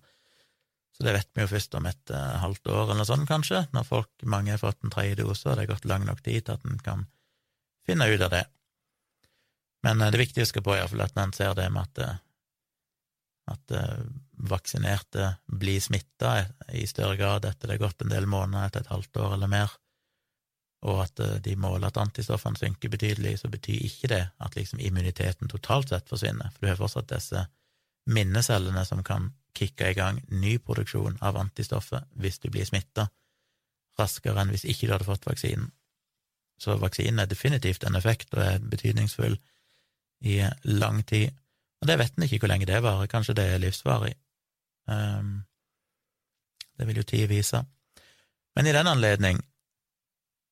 [0.97, 3.83] Så det vet vi jo først om et uh, halvt år eller sånt, kanskje, når
[3.85, 6.55] folk, mange har fått en tredje dose, og det har gått lang nok tid til
[6.57, 7.03] at en kan
[7.85, 8.45] finne ut av det.
[9.85, 13.75] Men uh, det viktige å huske på, iallfall, at når en ser det med at,
[13.77, 14.01] uh,
[14.49, 16.33] vaksinerte blir smitta
[16.73, 19.53] i større grad etter det har gått en del måneder, etter et halvt år eller
[19.53, 19.77] mer,
[20.85, 25.49] og at de måler at antistoffene synker betydelig, så betyr ikke det at liksom immuniteten
[25.49, 27.45] totalt sett forsvinner, for du har fortsatt disse
[28.07, 33.07] minnecellene som kan kicke i gang ny produksjon av antistoffer hvis du blir smitta,
[33.97, 35.71] raskere enn hvis ikke du hadde fått vaksinen.
[36.61, 39.37] Så vaksinen er definitivt en effekt og er betydningsfull
[40.25, 41.33] i lang tid,
[41.81, 44.15] og det vet en ikke hvor lenge det varer, kanskje det er livsvarig.
[44.89, 45.43] Um,
[46.77, 47.61] det vil jo tid vise.
[48.57, 49.41] Men i den anledning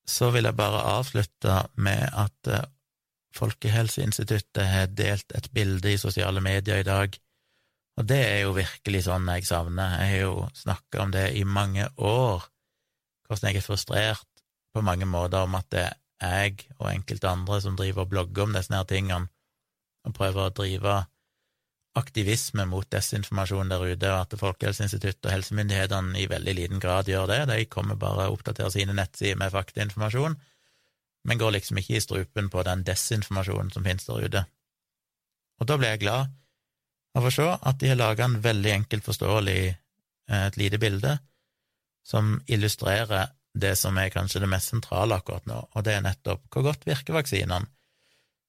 [0.06, 2.72] så vil jeg bare avslutte med at eh,
[3.36, 7.18] Folkehelseinstituttet har delt et bilde i sosiale medier i dag
[7.96, 10.00] og det er jo virkelig sånn jeg savner.
[10.02, 12.44] Jeg har jo snakka om det i mange år,
[13.28, 14.44] hvordan jeg er frustrert
[14.76, 15.96] på mange måter om at det er
[16.26, 19.30] jeg og enkelte andre som driver og blogger om disse her tingene,
[20.06, 20.98] og prøver å drive
[21.96, 27.30] aktivisme mot desinformasjon der ute, og at Folkehelseinstituttet og helsemyndighetene i veldig liten grad gjør
[27.32, 27.40] det.
[27.52, 30.36] De kommer bare og oppdaterer sine nettsider med faktainformasjon,
[31.26, 34.44] men går liksom ikke i strupen på den desinformasjonen som finnes der ute.
[35.60, 36.36] Og da blir jeg glad
[37.16, 41.16] av å se at de har laga en veldig enkelt forståelig eh, et lite bilde
[42.06, 46.44] som illustrerer det som er kanskje det mest sentrale akkurat nå, og det er nettopp
[46.52, 47.70] hvor godt virker vaksinene.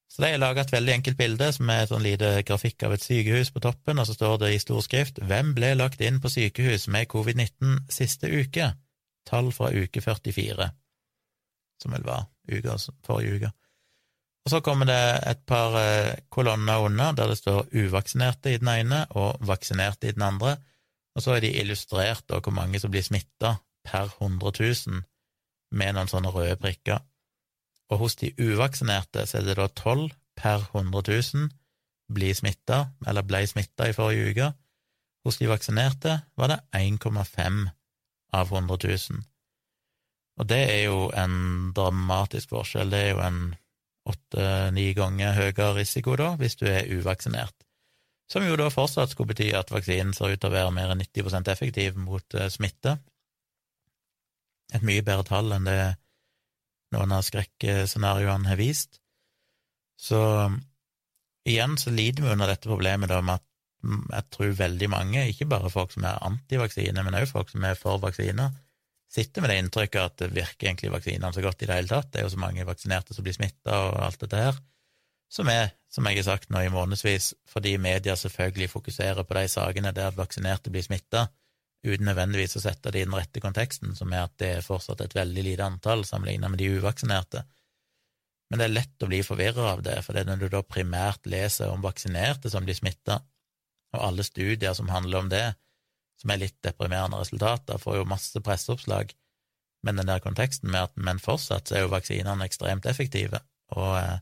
[0.07, 3.03] Så de har laga et veldig enkelt bilde som er sånn lite grafikk av et
[3.03, 6.87] sykehus på toppen, og så står det i storskrift Hvem ble lagt inn på sykehus
[6.93, 8.71] med covid-19 siste uke?
[9.27, 10.69] Tall fra uke 44,
[11.83, 13.51] som vel var uka, forrige uke.
[14.47, 18.69] Og så kommer det et par eh, kolonner under der det står uvaksinerte i den
[18.71, 20.55] ene og vaksinerte i den andre,
[21.17, 24.53] og så er de illustrert da hvor mange som blir smitta per 100
[24.87, 25.03] 000
[25.75, 27.03] med noen sånne røde prikker.
[27.91, 31.03] Og hos de uvaksinerte så er det da 12 per 100
[31.35, 31.49] 000
[32.13, 34.51] blir smitta, eller ble smitta i forrige uke.
[35.27, 37.63] Hos de vaksinerte var det 1,5
[38.37, 38.77] av 100
[39.11, 39.23] 000.
[40.37, 43.41] Og det er jo en dramatisk forskjell, det er jo en
[44.07, 47.55] åtte-ni ganger høyere risiko da, hvis du er uvaksinert.
[48.31, 51.03] Som jo da fortsatt skulle bety at vaksinen ser ut til å være mer enn
[51.03, 52.97] 90% effektiv mot uh, smitte.
[54.75, 55.79] Et mye bedre tall enn det
[56.95, 59.01] noen av skrekkscenarioene har vist.
[59.97, 60.19] Så
[61.47, 63.45] igjen så lider vi under dette problemet da med at
[63.83, 67.65] mm, jeg tror veldig mange, ikke bare folk som er antivaksine, men også folk som
[67.67, 68.55] er for vaksiner,
[69.11, 72.09] sitter med det inntrykket at det virker egentlig vaksinene så godt i det hele tatt.
[72.11, 74.57] Det er jo så mange vaksinerte som blir smitta og alt dette her.
[75.31, 79.45] Som er, som jeg har sagt nå i månedsvis, fordi media selvfølgelig fokuserer på de
[79.51, 81.27] sakene der vaksinerte blir smitta,
[81.85, 85.03] uten nødvendigvis å sette det i den rette konteksten, som er at det er fortsatt
[85.03, 87.43] et veldig lite antall sammenlignet med de uvaksinerte.
[88.49, 90.63] Men det er lett å bli forvirra av det, for det er når du da
[90.63, 93.19] primært leser om vaksinerte som blir smitta,
[93.95, 95.45] og alle studier som handler om det,
[96.17, 99.13] som er litt deprimerende resultater, får jo masse presseoppslag,
[99.85, 103.43] men den der konteksten med at men fortsatt så er jo vaksinene ekstremt effektive,
[103.75, 104.17] og eh,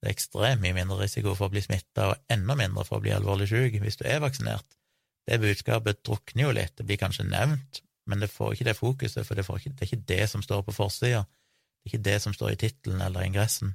[0.00, 3.04] det er ekstremt mye mindre risiko for å bli smitta, og enda mindre for å
[3.04, 4.76] bli alvorlig syk hvis du er vaksinert.
[5.24, 9.24] Det budskapet drukner jo litt, det blir kanskje nevnt, men det får ikke det fokuset,
[9.24, 12.18] for det, ikke, det er ikke det som står på forsida, det er ikke det
[12.24, 13.72] som står i tittelen eller ingressen.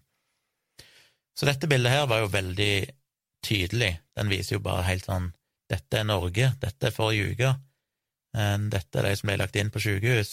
[1.37, 2.73] Så dette bildet her var jo veldig
[3.45, 5.31] tydelig, den viser jo bare helt sånn
[5.69, 8.69] dette er Norge, dette er forrige uke, ljuge.
[8.73, 10.31] dette er de som ble lagt inn på sykehus.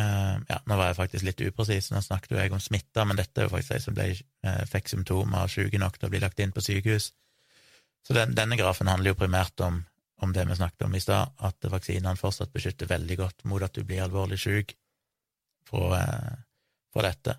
[0.00, 3.18] Eh, ja, nå var jeg faktisk litt upresis, nå snakket jo jeg om smitta, men
[3.20, 6.12] dette er jo faktisk de som ble, eh, fikk symptomer og syke nok til å
[6.14, 7.10] bli lagt inn på sykehus.
[8.06, 9.82] Så den, denne grafen handler jo primært om,
[10.24, 13.76] om det vi snakket om i stad, at vaksinene fortsatt beskytter veldig godt mot at
[13.76, 14.74] du blir alvorlig syk
[15.68, 16.00] fra,
[16.92, 17.36] fra dette.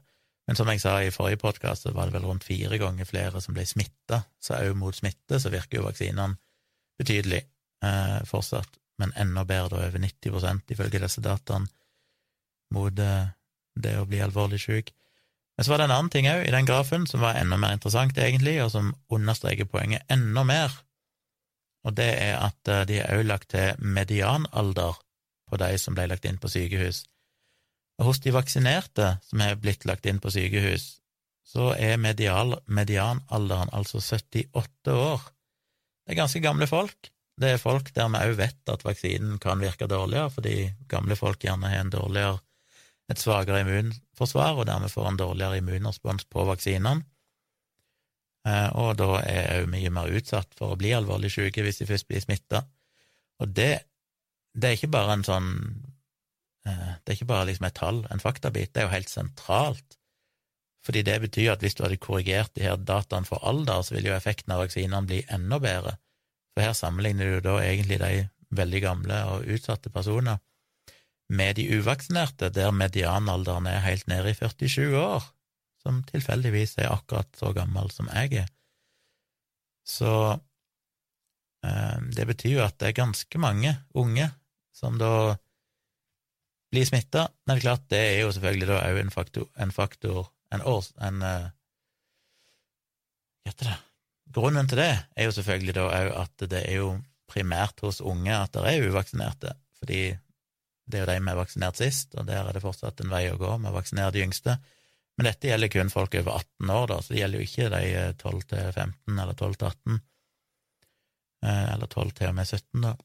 [0.47, 3.55] Men som jeg sa i forrige podkast, var det vel rundt fire ganger flere som
[3.55, 6.35] ble smitta, så òg mot smitte så virker jo vaksinene
[6.99, 7.41] betydelig
[7.85, 11.69] eh, fortsatt, men enda bedre, da over 90% ifølge disse dataene,
[12.75, 13.31] mot eh,
[13.79, 14.91] det å bli alvorlig syk.
[15.61, 17.75] Men så var det en annen ting òg i den grafen som var enda mer
[17.75, 20.73] interessant, egentlig, og som understreker poenget enda mer,
[21.85, 24.97] og det er at eh, de har òg lagt til medianalder
[25.45, 27.03] på de som ble lagt inn på sykehus.
[28.01, 30.95] Og hos de vaksinerte som er blitt lagt inn på sykehus,
[31.45, 35.29] så er medial, medianalderen altså 78 år.
[36.01, 37.13] Det er ganske gamle folk.
[37.37, 40.55] Det er folk der vi òg vet at vaksinen kan virke dårligere, fordi
[40.89, 42.39] gamle folk gjerne har en dårligere,
[43.11, 47.03] et svakere immunforsvar, og dermed får en dårligere immunrespons på vaksinene.
[48.47, 51.89] eh, og da er òg mye mer utsatt for å bli alvorlig syke hvis de
[51.89, 52.63] først blir smitta.
[53.41, 53.85] Og det,
[54.53, 55.49] det er ikke bare en sånn
[56.65, 59.97] eh, Det er ikke bare liksom et tall, en faktabit, det er jo helt sentralt.
[60.85, 64.09] Fordi det betyr at hvis du hadde korrigert de her dataene for alder, så ville
[64.09, 65.97] jo effekten av vaksinene bli enda bedre.
[66.55, 70.41] For her sammenligner du da egentlig de veldig gamle og utsatte personer
[71.31, 75.27] med de uvaksinerte, der medianalderen er helt nede i 47 år,
[75.81, 78.49] som tilfeldigvis er akkurat så gammel som jeg er.
[79.87, 80.11] Så
[81.65, 84.27] eh, det betyr jo at det er ganske mange unge
[84.75, 85.37] som da
[86.71, 87.27] blir smitta.
[87.45, 90.65] Men det er klart, det er jo selvfølgelig da òg en faktor, en, faktor, en
[90.67, 90.91] års...
[91.01, 91.47] En uh,
[93.47, 93.77] det?
[94.31, 96.91] Grunnen til det er jo selvfølgelig da òg at det er jo
[97.31, 100.11] primært hos unge at det er uvaksinerte, fordi
[100.85, 103.25] det er jo de vi har vaksinert sist, og der er det fortsatt en vei
[103.31, 104.57] å gå med å vaksinere de yngste.
[105.17, 107.83] Men dette gjelder kun folk over 18 år, da, så det gjelder jo ikke de
[108.23, 110.01] 12 eh, til 15 eller 12 til 18,
[111.45, 112.95] eh, eller 12 til og med 17, da,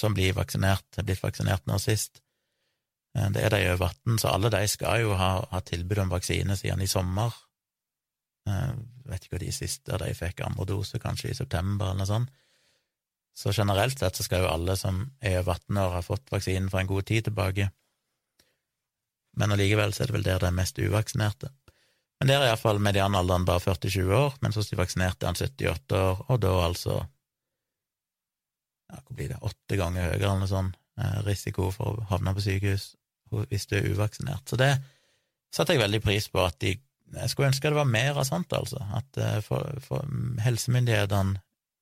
[0.00, 2.22] som blir vaksinert, er blitt vaksinert nå sist.
[3.18, 6.14] Eh, det er de over 18, så alle de skal jo ha, ha tilbud om
[6.14, 7.34] vaksine siden i sommer.
[8.50, 12.08] Jeg vet ikke hva de siste de fikk andre dose, kanskje i september eller noe
[12.08, 12.30] sånt.
[13.40, 16.68] Så generelt sett så skal jo alle som er over 18 år, ha fått vaksinen
[16.68, 17.70] for en god tid tilbake.
[19.40, 21.48] Men allikevel så er det vel der det er mest uvaksinerte.
[22.20, 25.96] Men der er iallfall medianalderen bare 47 år, mens hos de vaksinerte er han 78
[25.96, 26.98] år, og da altså
[28.90, 29.40] ja, Hvor blir det?
[29.40, 32.90] Åtte ganger høyere eller noe sånt eh, risiko for å havne på sykehus
[33.30, 34.42] hvis du er uvaksinert.
[34.50, 34.72] Så det
[35.54, 36.76] satte jeg veldig pris på at de
[37.10, 38.84] Jeg skulle ønske det var mer av sånt, altså.
[38.94, 40.04] At eh, for, for
[40.44, 41.40] helsemyndighetene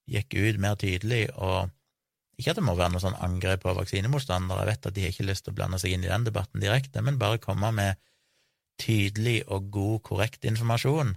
[0.09, 1.69] gikk ut mer tydelig, og
[2.39, 5.15] ikke at det må være noe sånn angrep på vaksinemotstandere, jeg vet at de har
[5.15, 7.99] ikke lyst til å blande seg inn i den debatten direkte, men bare komme med
[8.79, 11.17] tydelig og god, korrekt informasjon,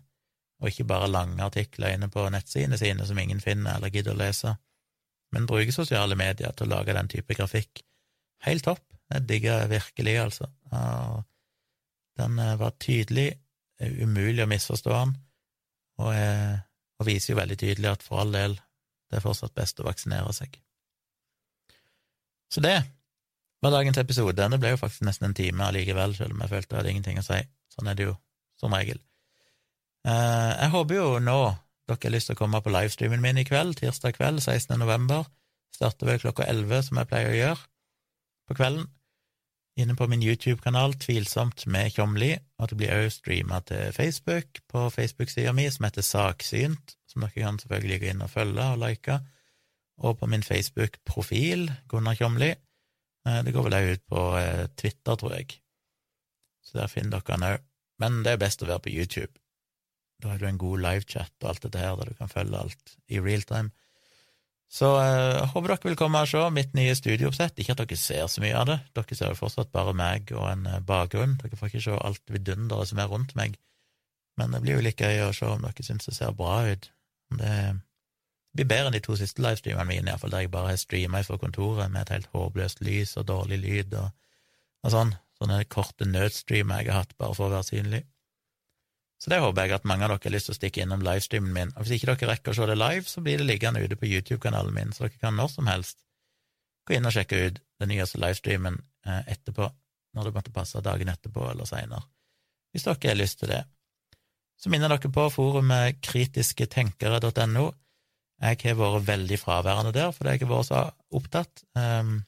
[0.62, 4.22] og ikke bare lange artikler inne på nettsidene sine som ingen finner eller gidder å
[4.22, 4.56] lese,
[5.32, 7.84] men bruke sosiale medier til å lage den type grafikk.
[8.48, 8.82] Helt topp,
[9.14, 10.50] jeg digger virkelig, altså.
[12.18, 13.30] Den eh, var tydelig,
[13.82, 15.14] umulig å misforstå den,
[16.02, 16.18] og,
[16.98, 18.58] og viser jo veldig tydelig at for all del
[19.12, 20.56] det er fortsatt best å vaksinere seg.
[22.52, 22.78] Så det
[23.62, 24.48] var dagens episode.
[24.54, 27.20] Det ble jo faktisk nesten en time allikevel, selv om jeg følte jeg hadde ingenting
[27.22, 27.42] å si.
[27.72, 28.16] Sånn er det jo
[28.60, 29.00] som regel.
[30.08, 31.42] Eh, jeg håper jo nå
[31.92, 34.78] dere har lyst til å komme på livestreamen min i kveld, tirsdag kveld, 16.
[34.80, 35.28] november.
[35.76, 37.64] Starter vel klokka 11, som jeg pleier å gjøre
[38.48, 38.88] på kvelden.
[39.80, 44.88] Inne på min YouTube-kanal Tvilsomt med Tjomli, og det blir også streama til Facebook på
[44.94, 49.20] Facebook-sida mi, som heter Saksynt, som dere kan selvfølgelig gå inn og følge og like,
[50.02, 52.54] og på min Facebook-profil, Gunnar Kjomli.
[53.28, 55.60] Eh, det går vel òg ut på eh, Twitter, tror jeg,
[56.66, 57.68] så der finner dere han òg.
[58.02, 59.36] Men det er best å være på YouTube.
[60.22, 62.96] Da har du en god livechat og alt dette her, der du kan følge alt
[63.10, 63.74] i real time.
[64.72, 67.60] Så jeg uh, håper dere vil komme og se mitt nye studiooppsett.
[67.60, 70.48] Ikke at dere ser så mye av det, dere ser jo fortsatt bare meg og
[70.48, 71.36] en bakgrunn.
[71.42, 73.58] Dere får ikke se alt vidunderet som er rundt meg,
[74.40, 76.88] men det blir jo like gøy å se om dere syns det ser bra ut.
[77.40, 77.56] Det
[78.58, 81.38] blir bedre enn de to siste livestreamene mine, iallfall der jeg bare har streama fra
[81.40, 84.10] kontoret med et helt håpløst lys og dårlig lyd og,
[84.84, 85.14] og sånn.
[85.42, 88.04] Sånne korte nødstreamer jeg har hatt bare for å være synlig.
[89.22, 91.54] Så det håper jeg at mange av dere har lyst til å stikke innom livestreamen
[91.54, 91.74] min.
[91.76, 94.10] Og hvis ikke dere rekker å se det live, så blir det liggende ute på
[94.10, 96.00] YouTube-kanalen min, så dere kan når som helst
[96.90, 99.68] gå inn og sjekke ut den nyeste livestreamen eh, etterpå,
[100.18, 102.02] når det måtte passe dagen etterpå eller seinere,
[102.74, 103.62] hvis dere har lyst til det.
[104.62, 107.70] Så minner dere på forumet kritisketenkere.no.
[108.42, 110.82] Jeg har vært veldig fraværende der fordi jeg har vært så
[111.18, 111.64] opptatt.
[111.78, 112.20] Um,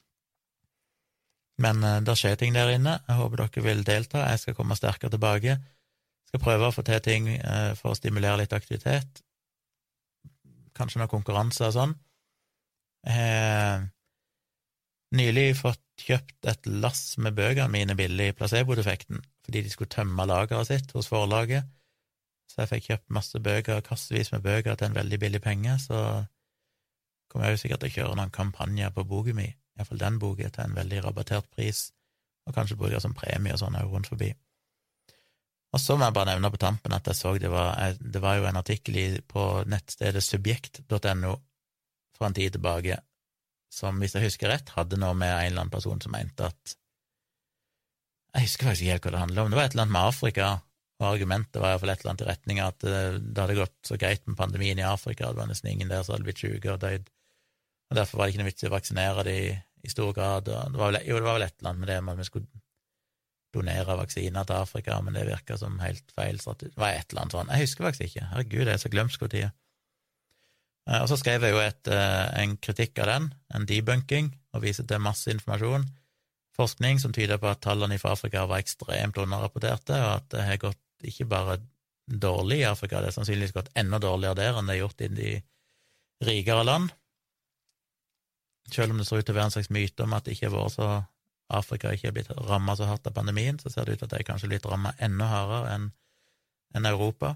[1.61, 2.97] men uh, det skjer ting der inne.
[3.07, 4.25] Jeg håper dere vil delta.
[4.31, 5.57] Jeg skal komme sterkere tilbake.
[6.29, 9.21] Skal prøve å få til ting uh, for å stimulere litt aktivitet.
[10.73, 11.93] Kanskje noen konkurranse og sånn.
[13.03, 13.83] Har
[15.13, 20.25] nylig fått kjøpt et lass med bøkene mine billig i placebo-defekten, fordi de skulle tømme
[20.25, 21.67] lageret sitt hos forlaget.
[22.53, 25.97] Så jeg fikk kjøpt masse bøker, kassevis med bøker til en veldig billig penge, så
[27.31, 30.51] kommer jeg jo sikkert til å kjøre noen kampanjer på boka mi, iallfall den boka,
[30.53, 31.87] til en veldig rabattert pris,
[32.45, 34.29] og kanskje bruke som premie og sånn òg rundt forbi.
[35.73, 38.37] Og så må jeg bare nevne på tampen at jeg så det var, det var
[38.37, 41.33] jo en artikkel på nettstedet subjekt.no
[42.13, 42.99] for en tid tilbake
[43.73, 46.77] som, hvis jeg husker rett, hadde noe med en eller annen person som mente at
[48.33, 50.11] Jeg husker faktisk ikke helt hva det handlet om, det var et eller annet med
[50.11, 50.45] Afrika,
[51.03, 53.77] og argumentet var iallfall et eller annet i retning av at eh, det hadde gått
[53.89, 56.73] så greit med pandemien i Afrika, det var nesten ingen der som hadde blitt syke
[56.73, 57.11] og dødd,
[57.91, 59.37] og derfor var det ikke noe vits i å vaksinere de
[59.83, 62.15] i stor grad, det vel, jo, det var vel et eller annet med det med
[62.15, 62.63] at vi skulle
[63.53, 66.71] donere vaksiner til Afrika, men det virka som helt feil strategi.
[66.73, 67.51] Det var et eller annet sånt.
[67.53, 68.29] Jeg husker faktisk ikke.
[68.31, 69.51] Herregud, det er så glemsk hvor tid.
[70.89, 74.63] Eh, og så skrev jeg jo et, eh, en kritikk av den, en debunking, og
[74.65, 75.85] viser til masse informasjon,
[76.57, 80.61] forskning som tyder på at tallene fra Afrika var ekstremt underrapporterte, og at det har
[80.61, 81.59] gått ikke bare
[82.07, 85.09] dårlig i Afrika, det er sannsynligvis gått enda dårligere der enn det er gjort i
[85.13, 85.31] de
[86.27, 86.91] rikere land.
[88.71, 90.51] Selv om det ser ut til å være en slags myte om at det ikke
[90.53, 90.89] har så
[91.53, 94.15] Afrika ikke er blitt ramma så hardt av pandemien, så ser det ut til at
[94.15, 95.91] de kanskje er blitt ramma enda hardere enn
[96.73, 97.35] enn Europa,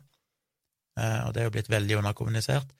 [0.97, 2.71] eh, og det er jo blitt veldig underkommunisert.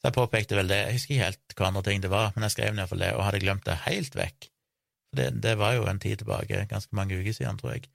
[0.00, 2.46] Så jeg påpekte vel det, jeg husker ikke helt hva andre ting det var, men
[2.46, 4.46] jeg skrev iallfall det, og hadde glemt det helt vekk.
[5.18, 7.90] Det, det, var jo en tid tilbake, ganske mange uker siden, tror jeg.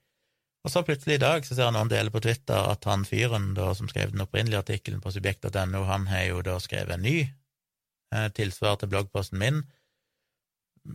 [0.66, 3.52] Og så plutselig i dag så ser jeg noen deler på Twitter at han fyren
[3.54, 7.16] da, som skrev den opprinnelige artikkelen på subjekt.no, han har jo da skrevet en ny
[7.22, 9.62] eh, tilsvar til bloggposten min,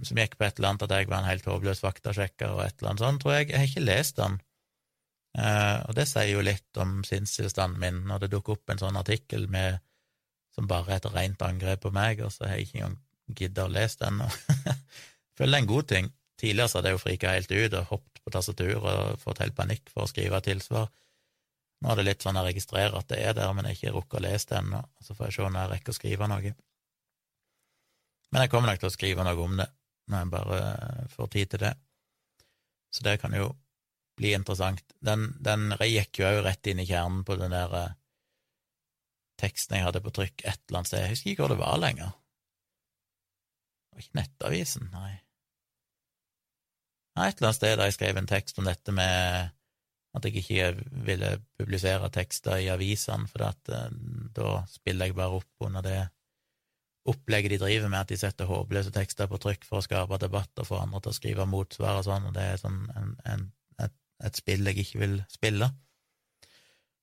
[0.04, 2.76] som gikk på et eller annet at jeg var en helt håpløs faktasjekker og et
[2.78, 3.50] eller annet sånt, tror jeg.
[3.52, 4.42] Jeg har ikke lest den,
[5.38, 9.00] Eh, og det sier jo litt om sinnstilstanden min når det dukker opp en sånn
[9.00, 9.80] artikkel med,
[10.52, 12.98] som bare er et rent angrep på meg, og så har jeg ikke engang
[13.40, 14.20] gidda å lese den.
[15.38, 16.10] Føler det er en god ting.
[16.42, 19.56] Tidligere så hadde jeg jo frika helt ut og hoppet på tastatur og fått helt
[19.58, 20.90] panikk for å skrive tilsvar.
[21.82, 24.20] Nå er det litt sånn jeg registrerer at det er der, men jeg ikke rukket
[24.20, 26.54] å lese det ennå, så får jeg se når jeg rekker å skrive noe.
[28.32, 29.68] Men jeg kommer nok til å skrive noe om det
[30.12, 30.60] når jeg bare
[31.16, 31.74] får tid til det.
[32.92, 33.50] Så det kan jo
[34.20, 34.84] bli interessant.
[35.00, 37.98] Den, den gikk jo òg rett inn i kjernen på den der eh,
[39.42, 41.04] teksten jeg hadde på trykk et eller annet sted.
[41.06, 42.14] Jeg husker ikke hvor det var lenger.
[43.82, 45.14] Det var ikke Nettavisen, nei.
[47.20, 49.52] Et eller annet sted der jeg skrev en tekst om dette med
[50.16, 50.72] at jeg ikke
[51.08, 53.94] ville publisere tekster i avisene, for at, eh,
[54.36, 56.00] da spiller jeg bare opp under det
[57.10, 60.62] opplegget de driver med, at de setter håpløse tekster på trykk for å skape debatt
[60.62, 63.48] og få andre til å skrive motsvar og sånn, og det er sånn en, en,
[63.82, 65.72] et, et, spill jeg ikke vil spille.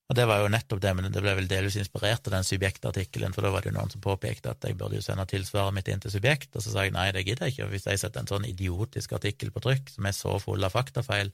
[0.09, 3.35] Og det var jo nettopp det, men det ble vel delvis inspirert av den subjektartikkelen,
[3.35, 5.91] for da var det jo noen som påpekte at jeg burde jo sende tilsvaret mitt
[5.91, 8.01] inn til subjekt, og så sa jeg nei, det gidder jeg ikke, og hvis jeg
[8.01, 11.29] setter en sånn idiotisk artikkel på trykk som er så full av faktafeil,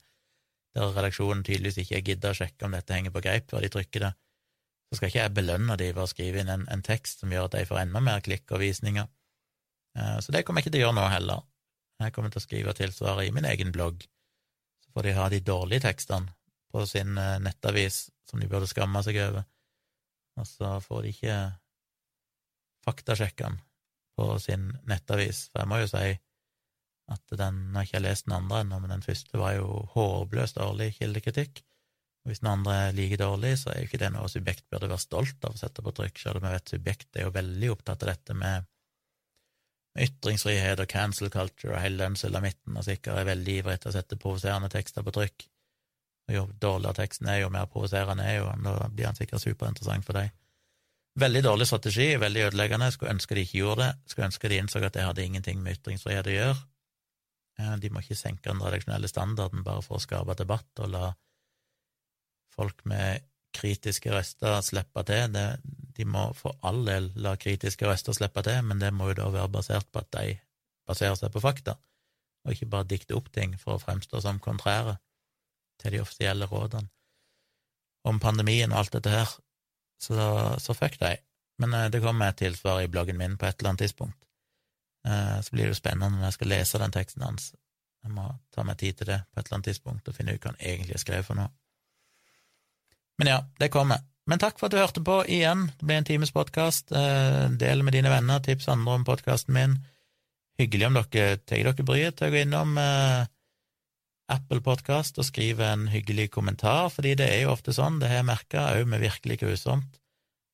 [0.76, 4.04] der redaksjonen tydeligvis ikke gidder å sjekke om dette henger på greip før de trykker
[4.10, 4.12] det,
[4.90, 7.48] så skal ikke jeg belønne de ved å skrive inn en, en, tekst som gjør
[7.48, 9.08] at de får enda mer klikk og visninger.
[9.96, 11.46] Uh, så det kommer jeg ikke til å gjøre nå heller.
[12.04, 14.04] Jeg kommer til å skrive tilsvaret i min egen blogg.
[14.84, 16.36] Så får de ha de dårlige tekstene
[16.76, 19.46] på sin uh, nettavis, som de burde skamme seg over,
[20.40, 21.38] og så får de ikke
[22.86, 23.62] faktasjekkene
[24.16, 26.16] på sin nettavis, for jeg må jo si
[27.12, 30.96] at den har ikke lest den andre ennå, men den første var jo håpløst dårlig
[30.98, 31.62] kildekritikk.
[32.26, 34.90] Og hvis den andre er like dårlig, så er jo ikke det noe subjekt burde
[34.90, 37.70] være stolt av å sette på trykk, selv om jeg vet subjekt er jo veldig
[37.76, 38.66] opptatt av dette med
[40.06, 43.96] ytringsfrihet og cancel culture og hele den sulamitten, og sikkert er veldig ivrig etter å
[43.96, 45.46] sette provoserende tekster på trykk.
[46.32, 50.18] Jo dårligere teksten er, jo mer provoserende er jo, da blir han sikkert superinteressant for
[50.18, 50.32] deg.
[51.22, 52.90] Veldig dårlig strategi, veldig ødeleggende.
[52.92, 53.92] Skulle ønske de ikke gjorde det.
[54.12, 56.58] Skulle ønske de innså at det hadde ingenting med ytringsfrihet å gjøre.
[57.80, 61.14] De må ikke senke den redaksjonelle standarden bare for å skape debatt og la
[62.52, 63.24] folk med
[63.56, 65.38] kritiske røster slippe til.
[65.96, 69.30] De må for all del la kritiske røster slippe til, men det må jo da
[69.38, 70.36] være basert på at de
[70.90, 71.78] baserer seg på fakta,
[72.44, 74.98] og ikke bare dikte opp ting for å fremstå som kontrære
[75.82, 76.90] til de offisielle rådene.
[78.06, 79.32] Om pandemien og alt dette her,
[80.02, 80.28] så,
[80.62, 81.24] så fuck deg.
[81.62, 84.20] Men eh, det kommer et tilsvar i bloggen min på et eller annet tidspunkt.
[85.08, 87.54] Eh, så blir det spennende når jeg skal lese den teksten hans.
[88.06, 90.44] Jeg må ta meg tid til det på et eller annet tidspunkt og finne ut
[90.44, 91.50] hva han egentlig har skrevet for noe.
[93.18, 94.04] Men ja, det kommer.
[94.30, 95.68] Men takk for at du hørte på igjen.
[95.80, 96.92] Det ble en times podkast.
[96.92, 99.78] Eh, del med dine venner, tips andre om podkasten min.
[100.60, 103.28] Hyggelig om dere tar dere bryet til å gå innom eh,
[104.32, 108.24] Apple Podkast og skrive en hyggelig kommentar, fordi det er jo ofte sånn, det har
[108.24, 110.00] jeg merka òg med Virkelig grusomt,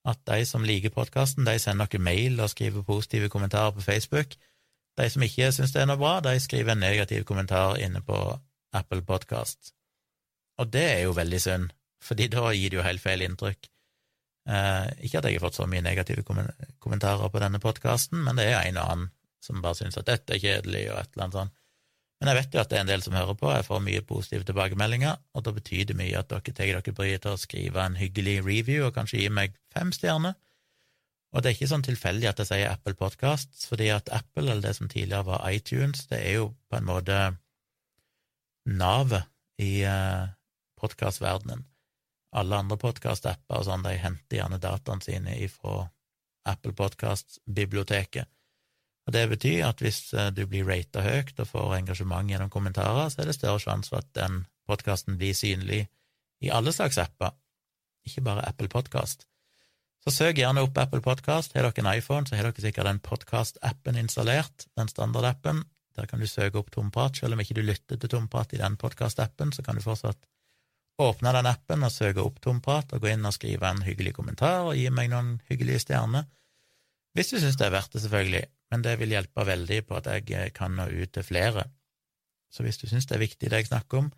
[0.08, 4.36] at de som liker podkasten, de sender noen mail og skriver positive kommentarer på Facebook.
[5.00, 8.18] De som ikke syns det er noe bra, de skriver en negativ kommentar inne på
[8.76, 9.72] Apple Podkast.
[10.60, 11.72] Og det er jo veldig synd,
[12.04, 13.70] fordi da gir det jo helt feil inntrykk.
[14.50, 18.50] Eh, ikke at jeg har fått så mye negative kommentarer på denne podkasten, men det
[18.50, 19.12] er en og annen
[19.42, 21.61] som bare syns at dette er kjedelig, og et eller annet sånt.
[22.22, 24.04] Men jeg vet jo at det er en del som hører på, jeg får mye
[24.06, 27.82] positive tilbakemeldinger, og da betyr det mye at dere tar dere bryet til å skrive
[27.82, 30.38] en hyggelig review og kanskje gi meg fem stjerner.
[31.32, 34.62] Og det er ikke sånn tilfeldig at jeg sier Apple Podcasts, fordi at Apple, eller
[34.68, 37.18] det som tidligere var iTunes, det er jo på en måte
[38.70, 39.26] navet
[39.64, 40.30] i uh,
[40.78, 41.66] podkastverdenen
[42.32, 45.90] alle andre podkast-apper og sånn, de henter gjerne dataene sine ifra
[46.48, 48.30] Apple Podkast-biblioteket.
[49.08, 53.10] Og Det betyr at hvis eh, du blir rata høyt og får engasjement gjennom kommentarer,
[53.10, 55.88] så er det større sjanse for at den podkasten blir synlig
[56.42, 57.34] i alle slags apper,
[58.06, 59.28] ikke bare Apple Podkast.
[60.02, 61.54] Så søk gjerne opp Apple Podkast.
[61.54, 65.62] Har dere en iPhone, så har dere sikkert den podkast-appen installert, den standardappen.
[65.98, 67.20] Der kan du søke opp Tomprat.
[67.20, 70.26] Selv om ikke du lytter til Tomprat i den podkast-appen, så kan du fortsatt
[71.02, 74.72] åpne den appen og søke opp Tomprat, og gå inn og skrive en hyggelig kommentar
[74.72, 76.26] og gi meg noen hyggelige stjerner.
[77.18, 80.10] Hvis du syns det er verdt det, selvfølgelig, men det vil hjelpe veldig på at
[80.30, 81.66] jeg kan nå ut til flere.
[82.52, 84.12] Så hvis du syns det er viktig det jeg snakker om,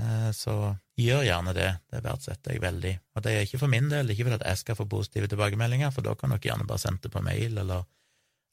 [0.00, 1.70] eh, så gjør gjerne det.
[1.92, 2.94] Det verdsetter jeg veldig.
[3.14, 6.06] Og det er ikke for min del, ikke fordi jeg skal få positive tilbakemeldinger, for
[6.06, 7.84] da kan dere gjerne bare sende det på mail eller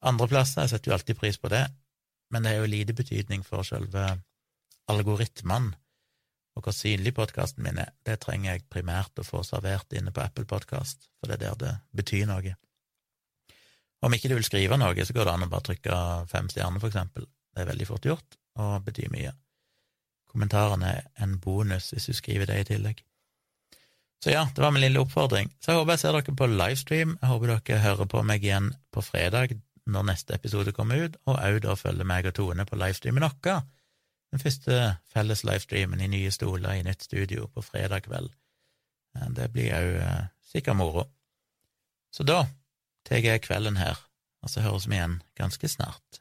[0.02, 0.66] andre plasser.
[0.66, 1.66] Jeg setter jo alltid pris på det,
[2.32, 4.10] men det er jo lite betydning for selve
[4.92, 5.78] algoritmene
[6.56, 10.24] og hvor synlig podkasten min er, det trenger jeg primært å få servert inne på
[10.24, 12.56] Apple Podkast, for det er der det betyr noe.
[14.02, 16.00] Om ikke du vil skrive noe, så går det an å bare trykke
[16.32, 17.28] fem stjerner, for eksempel.
[17.52, 19.34] Det er veldig fort gjort, og betyr mye.
[20.32, 23.04] Kommentarene er en bonus hvis du skriver det i tillegg.
[24.22, 25.50] Så ja, det var min lille oppfordring.
[25.60, 27.18] Så jeg håper jeg ser dere på livestream.
[27.18, 29.58] Jeg håper dere hører på meg igjen på fredag
[29.92, 33.64] når neste episode kommer ut, og òg da følger meg og Tone på livestreamen vår
[34.32, 34.78] den første
[35.12, 38.32] felles livestreamen i nye stoler i nytt studio på fredag kveld.
[39.36, 41.04] Det blir òg eh, sikkert moro.
[42.16, 42.46] Så da
[43.12, 43.98] tar jeg kvelden her,
[44.40, 46.21] og så høres vi igjen ganske snart.